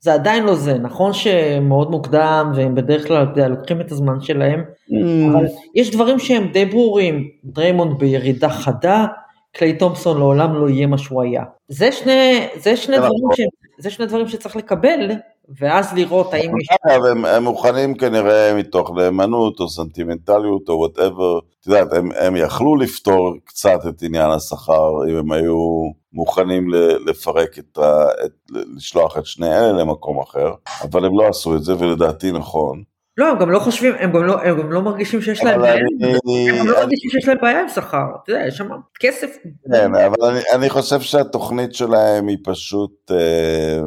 [0.00, 4.60] זה עדיין לא זה, נכון שמאוד מוקדם והם בדרך כלל יודע, לוקחים את הזמן שלהם,
[4.60, 5.32] mm.
[5.32, 9.06] אבל יש דברים שהם די ברורים, דריימונד בירידה חדה,
[9.52, 11.42] קליי תומפסון לעולם לא יהיה מה שהוא היה.
[11.68, 13.12] זה שני, זה שני, דברים.
[13.36, 13.40] ש,
[13.78, 15.10] זה שני דברים שצריך לקבל
[15.58, 16.68] ואז לראות האם יש...
[16.86, 22.36] אגב, הם, הם מוכנים כנראה מתוך נאמנות או סנטימנטליות או whatever, את יודעת, הם, הם
[22.36, 26.70] יכלו לפתור קצת את עניין השכר אם הם היו מוכנים
[27.06, 28.04] לפרק את ה...
[28.24, 28.32] את,
[28.76, 32.82] לשלוח את שני אלה למקום אחר, אבל הם לא עשו את זה ולדעתי נכון.
[33.16, 35.74] לא, הם גם לא חושבים, הם גם לא, הם גם לא מרגישים שיש להם בעיה,
[35.74, 38.68] הם גם לא מרגישים שיש להם בעיה עם שכר, אתה יודע, יש שם
[39.00, 39.36] כסף.
[39.72, 43.80] כן, אבל אני, אני חושב שהתוכנית שלהם היא פשוט, אה,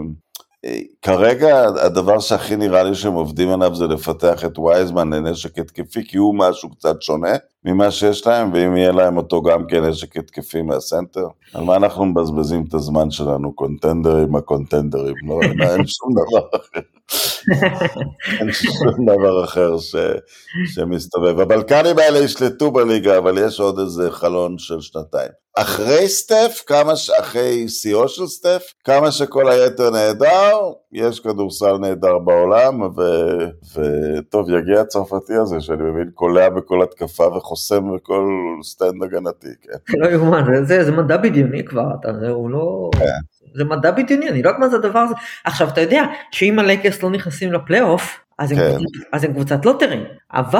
[1.01, 6.17] כרגע הדבר שהכי נראה לי שהם עובדים עליו זה לפתח את וייזמן לנשק התקפי, כי
[6.17, 7.35] הוא משהו קצת שונה
[7.65, 12.65] ממה שיש להם, ואם יהיה להם אותו גם כנשק התקפי מהסנטר, על מה אנחנו מבזבזים
[12.69, 16.79] את הזמן שלנו, קונטנדרים, הקונטנדרים, לא, אין שום דבר אחר.
[18.39, 19.95] אין שום דבר אחר ש,
[20.75, 21.39] שמסתובב.
[21.39, 25.29] הבלקנים האלה ישלטו בליגה, אבל יש עוד איזה חלון של שנתיים.
[25.57, 27.09] אחרי סטף, כמה ש...
[27.09, 30.57] אחרי שיאו של סטף, כמה שכל היתר נהדר,
[30.91, 33.01] יש כדורסל נהדר בעולם, ו...
[33.75, 38.29] וטוב, יגיע הצרפתי הזה, שאני מבין, קולע בכל התקפה וחוסם בכל
[38.63, 39.93] סטנד הגנתי, כן.
[40.01, 42.89] לא יאומן, זה, זה מדע בדיוני כבר, אתה, זה, הוא לא...
[42.99, 43.05] כן.
[43.55, 45.15] זה מדע בדיוני, אני לא יודעת מה זה הדבר הזה.
[45.43, 48.77] עכשיו, אתה יודע שאם הלייקרס לא נכנסים לפלייאוף, אז הם, כן.
[49.13, 50.59] אז הם קבוצת לוטרי, אבל,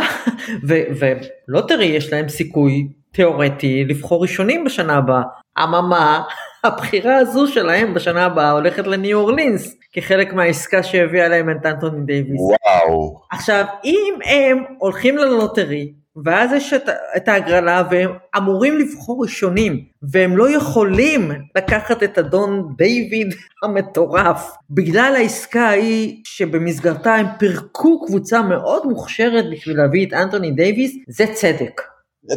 [0.99, 5.21] ולוטרי יש להם סיכוי תיאורטי לבחור ראשונים בשנה הבאה.
[5.63, 6.23] אממה,
[6.63, 12.41] הבחירה הזו שלהם בשנה הבאה הולכת לניו אורלינס, כחלק מהעסקה שהביאה להם את אנטוני דייוויס.
[12.41, 13.19] וואו.
[13.31, 15.93] עכשיו, אם הם הולכים ללוטרי,
[16.25, 22.73] ואז יש את, את ההגרלה והם אמורים לבחור ראשונים והם לא יכולים לקחת את הדבר
[22.77, 23.33] הזה
[23.63, 24.51] המטורף.
[24.69, 31.25] בגלל העסקה ההיא שבמסגרתה הם פירקו קבוצה מאוד מוכשרת בשביל להביא את אנטוני דייוויס זה
[31.33, 31.81] צדק.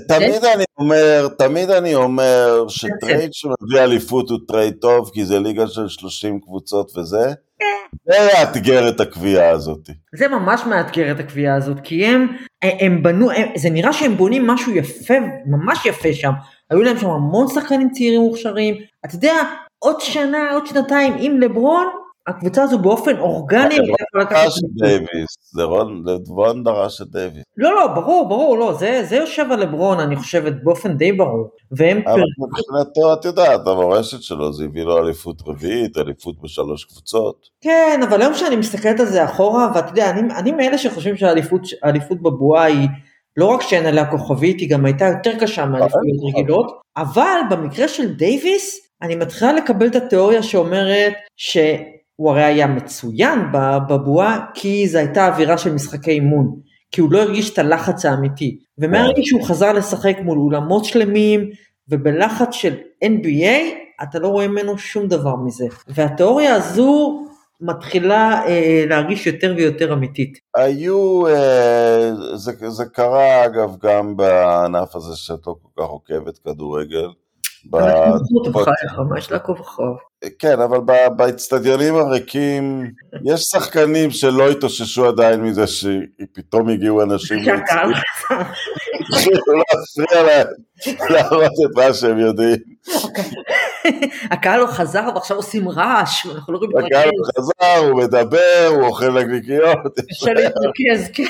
[0.08, 5.38] תמיד אני אומר, תמיד אני אומר ש trade שמביא אליפות הוא trade טוב כי זה
[5.38, 7.32] ליגה של 30 קבוצות וזה,
[8.04, 9.90] זה יאתגר את הקביעה הזאת.
[10.14, 14.46] זה ממש מאתגר את הקביעה הזאת, כי הם, הם בנו, הם, זה נראה שהם בונים
[14.46, 15.14] משהו יפה,
[15.46, 16.32] ממש יפה שם.
[16.70, 18.74] היו להם שם המון שחקנים צעירים מוכשרים.
[19.06, 19.34] אתה יודע,
[19.78, 21.86] עוד שנה, עוד שנתיים עם לברון,
[22.26, 23.76] הקבוצה הזו באופן אורגני...
[25.52, 25.62] זה
[26.28, 27.44] רון דרש את דייוויס.
[27.56, 31.48] לא, לא, ברור, ברור, לא, זה, זה יושב על לברון, אני חושבת, באופן די ברור.
[31.70, 32.02] והם...
[32.06, 37.48] אבל מבחינתו, את יודעת, המורשת שלו, זה הביא לו אליפות רביעית, אליפות בשלוש קבוצות.
[37.60, 42.22] כן, אבל היום שאני מסתכלת על זה אחורה, ואתה יודע, אני, אני מאלה שחושבים שהאליפות
[42.22, 42.88] בבועה היא...
[43.36, 48.14] לא רק שאין עליה כוכבית, היא גם הייתה יותר קשה מאליפויות רגילות, אבל במקרה של
[48.14, 51.58] דייוויס, אני מתחילה לקבל את התיאוריה שאומרת ש...
[52.16, 53.38] הוא הרי היה מצוין
[53.88, 56.56] בבועה כי זו הייתה אווירה של משחקי אימון,
[56.90, 58.58] כי הוא לא הרגיש את הלחץ האמיתי.
[58.78, 61.50] ומהרגע שהוא חזר לשחק מול אולמות שלמים
[61.88, 65.66] ובלחץ של NBA, אתה לא רואה ממנו שום דבר מזה.
[65.88, 67.22] והתיאוריה הזו
[67.60, 70.38] מתחילה אה, להרגיש יותר ויותר אמיתית.
[70.56, 77.08] היו, אה, זה, זה קרה אגב גם בענף הזה שאת לא כל כך עוקבת כדורגל.
[79.18, 79.94] יש לעקוב אחריו?
[80.38, 80.78] כן, אבל
[81.16, 82.90] באצטדיונים הריקים,
[83.24, 87.92] יש שחקנים שלא התאוששו עדיין מזה שפתאום הגיעו אנשים שהקהל
[89.46, 90.46] לא להפריע להם
[91.10, 92.56] להראות את מה שהם יודעים.
[94.30, 98.66] הקהל לא חזר ועכשיו עושים רעש, אנחנו לא רואים את הקהל לא חזר, הוא מדבר,
[98.68, 99.98] הוא אוכל נקניקיות.
[100.12, 101.24] אפשר להתרכז, כן.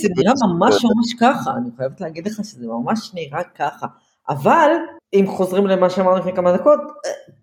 [0.00, 3.86] זה נראה ממש ממש ככה, אני חייבת להגיד לך שזה ממש נראה ככה.
[4.28, 4.70] אבל
[5.14, 6.80] אם חוזרים למה שאמרנו לפני כמה דקות,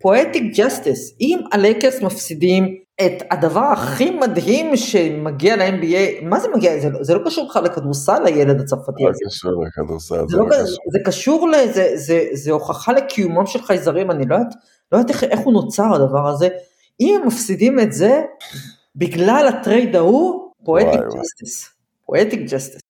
[0.00, 2.76] poetic justice, אם הלייקרס מפסידים
[3.06, 6.78] את הדבר הכי מדהים שמגיע ל-NBA, מה זה מגיע?
[6.78, 9.18] זה, זה לא קשור בכלל לכדורסל לילד הצרפתי הזה.
[9.24, 10.28] לא קשור לכדורסל.
[10.28, 10.78] זה, לא, קשור.
[10.92, 14.54] זה קשור, לזה, זה, זה הוכחה לקיומם של חייזרים, אני לא יודעת,
[14.92, 16.48] לא יודעת איך, איך הוא נוצר הדבר הזה.
[17.00, 18.22] אם הם מפסידים את זה,
[18.96, 21.73] בגלל ה trade ההוא, poetic justice.
[22.06, 22.80] Poetic justice.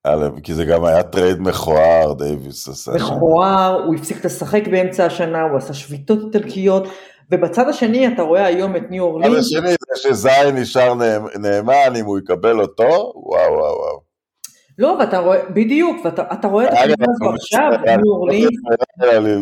[0.42, 2.92] כי זה גם היה trade מכוער, דייוויס עשה.
[2.94, 6.88] מכוער, הוא הפסיק לשחק באמצע השנה, הוא עשה שביתות איטלקיות,
[7.30, 9.32] ובצד השני אתה רואה היום את ניו אורלינס.
[9.32, 10.94] בצד השני זה שזין נשאר
[11.40, 14.14] נאמן, אם הוא יקבל אותו, וואו וואו וואו.
[14.78, 18.50] לא, ואתה רואה, בדיוק, ואתה רואה את הקבוצה הזו עכשיו, ניו אורלינס.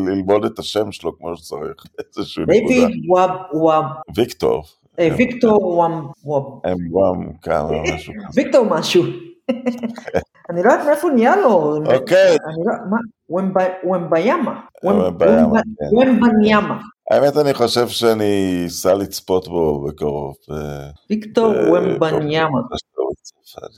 [0.09, 1.85] ללמוד את השם שלו כמו שצריך,
[2.17, 2.59] איזשהו נקודה.
[2.69, 3.85] דיוויד וואב וואב.
[4.15, 4.63] ויקטור.
[4.99, 5.79] אה, ויקטור
[6.25, 7.61] וואם כן.
[8.35, 9.03] ויקטור משהו.
[10.51, 11.77] אני לא יודעת מאיפה נהיה לו.
[11.95, 12.37] אוקיי.
[13.85, 14.61] וומבניאמה.
[15.93, 16.81] וומבניאמה.
[17.11, 20.35] האמת אני חושב שאני אסע לצפות בו בקרוב.
[21.11, 22.59] ויקטור וומבניאמה.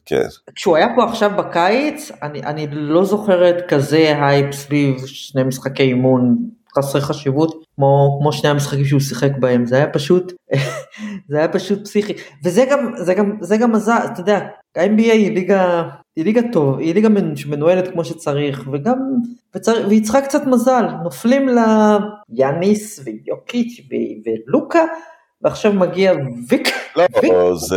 [0.07, 0.27] כן.
[0.55, 6.37] כשהוא היה פה עכשיו בקיץ, אני לא זוכרת כזה הייפ סביב שני משחקי אימון
[6.79, 10.33] חסרי חשיבות כמו, כמו שני המשחקים שהוא שיחק בהם, זה היה פשוט,
[11.29, 12.13] זה היה פשוט פסיכי,
[12.45, 14.39] וזה גם, זה גם, זה גם מזל, אתה יודע,
[14.77, 15.83] ה-NBA היא ליגה,
[16.17, 18.99] היא ליגה טוב, היא ליגה שמנוהלת כמו שצריך, וגם,
[19.55, 21.49] וצר, והיא צריכה קצת מזל, נופלים
[22.29, 23.81] ליאניס ויוקיץ'
[24.27, 24.85] ולוקה,
[25.43, 26.13] ועכשיו מגיע
[26.49, 26.69] ויק...
[26.97, 27.33] לא, ויק...
[27.55, 27.77] זה,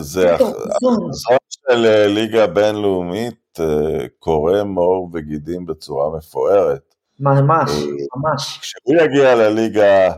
[0.00, 1.10] זה, החזון
[1.48, 6.91] של אה, ליגה בינלאומית אה, קורם עור וגידים בצורה מפוארת.
[7.20, 7.86] ממש, אה,
[8.16, 8.58] ממש.
[8.62, 10.12] כשהוא יגיע לליגה...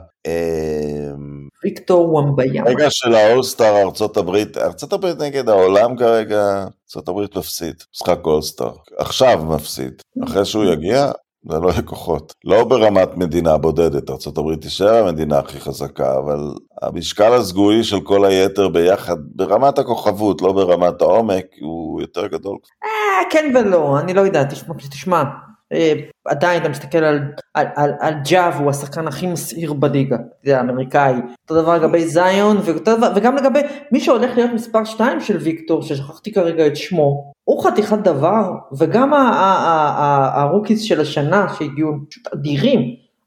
[1.65, 2.71] ויקטור וומביאמה.
[2.71, 8.73] רגע של האולסטאר ארצות הברית, ארצות הברית נגד העולם כרגע, ארצות הברית מפסיד, משחק אולסטאר.
[8.99, 9.93] עכשיו מפסיד.
[10.25, 11.11] אחרי שהוא יגיע,
[11.51, 12.33] זה לא יהיה כוחות.
[12.45, 16.39] לא ברמת מדינה בודדת, ארה"ב תישאר המדינה הכי חזקה, אבל
[16.83, 22.57] המשקל הסגולי של כל היתר ביחד, ברמת הכוכבות, לא ברמת העומק, הוא יותר גדול.
[22.85, 24.45] אה, כן ולא, אני לא יודע,
[24.91, 25.25] תשמע, אה,
[26.25, 27.21] עדיין אתה מסתכל על,
[27.55, 32.57] על, על, על ג'אב הוא השחקן הכי מסעיר בליגה, זה האמריקאי, אותו דבר לגבי זיון
[32.85, 33.61] דבר, וגם לגבי
[33.93, 39.13] מי שהולך להיות מספר 2 של ויקטור ששכחתי כרגע את שמו, הוא חתיכת דבר וגם
[40.35, 42.81] ה rookies של השנה שהגיעו פשוט אדירים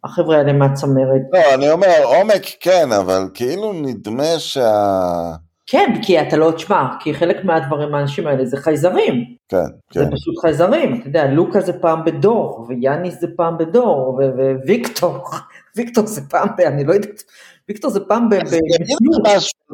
[0.03, 1.21] החבר'ה האלה מהצמרת.
[1.33, 5.46] לא אני אומר עומק כן אבל כאילו נדמה שה...
[5.70, 9.26] כן, כי אתה לא, תשמע, כי חלק מהדברים, האנשים האלה זה חייזרים.
[9.49, 9.57] כן,
[9.91, 9.99] כן.
[9.99, 14.20] זה פשוט חייזרים, אתה יודע, לוקה זה פעם בדור, ויאניס זה פעם בדור,
[14.65, 15.24] וויקטור,
[15.76, 16.61] ויקטור זה פעם ב...
[16.61, 17.24] אני לא יודעת,
[17.70, 18.36] ויקטור זה פעם ב...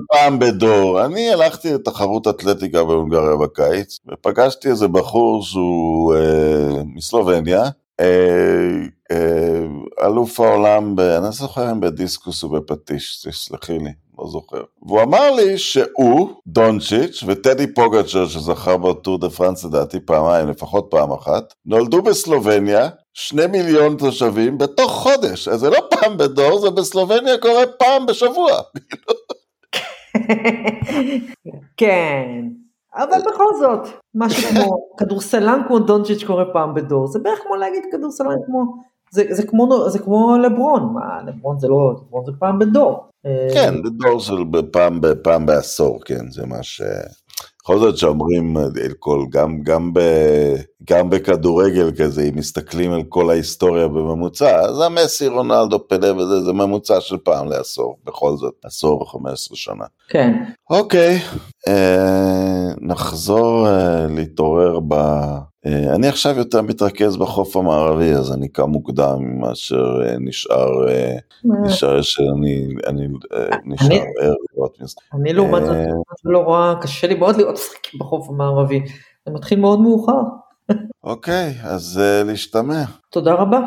[0.07, 1.05] פעם בדור.
[1.05, 7.63] אני הלכתי לתחרות אתלטיקה בהונגריה בקיץ, ופגשתי איזה בחור שהוא אה, מסלובניה,
[7.99, 8.05] אה,
[9.11, 9.65] אה,
[10.05, 14.02] אלוף העולם, ב, אני לא זוכר אם בדיסקוס ובפטיש, תסלחי לי.
[14.19, 14.63] לא זוכר.
[14.81, 21.11] והוא אמר לי שהוא, דונצ'יץ' וטדי פוגצ'ר שזכה בטור דה פרנס לדעתי פעמיים, לפחות פעם
[21.11, 25.47] אחת, נולדו בסלובניה, שני מיליון תושבים בתוך חודש.
[25.47, 28.51] אז זה לא פעם בדור, זה בסלובניה קורה פעם בשבוע.
[31.77, 32.47] כן.
[32.95, 37.83] אבל בכל זאת, משהו כמו כדורסלן כמו דונצ'יץ' קורה פעם בדור, זה בערך כמו להגיד
[37.91, 38.63] כדורסלן כמו,
[39.11, 43.12] זה, זה, כמו, זה כמו לברון, מה, לברון זה לא, לברון זה פעם בדור.
[43.53, 44.33] כן, זה דור של
[44.71, 46.81] פעם, פעם בעשור, כן, זה מה ש...
[47.63, 49.99] בכל זאת שאומרים, אלקול, גם, גם, ב,
[50.89, 56.53] גם בכדורגל כזה, אם מסתכלים על כל ההיסטוריה בממוצע, אז המסי, רונלדו, פלא וזה, זה
[56.53, 59.85] ממוצע של פעם לעשור, בכל זאת, עשור או חמש עשרה שנה.
[60.09, 60.33] כן.
[60.69, 61.19] אוקיי,
[61.67, 64.93] אה, נחזור אה, להתעורר ב...
[65.65, 71.15] אה, אני עכשיו יותר מתרכז בחוף המערבי, אז אני קם מוקדם מאשר אה, נשאר, אה,
[71.45, 73.07] נשאר שאני, אני
[73.65, 75.01] נשאר ער לראות משחק.
[75.13, 75.75] אני לעומת זאת
[76.25, 78.81] לא רואה, קשה לי מאוד לראות משחקים בחוף המערבי,
[79.25, 80.21] זה מתחיל מאוד מאוחר.
[81.03, 82.83] אוקיי, אז להשתמע.
[83.09, 83.59] תודה רבה.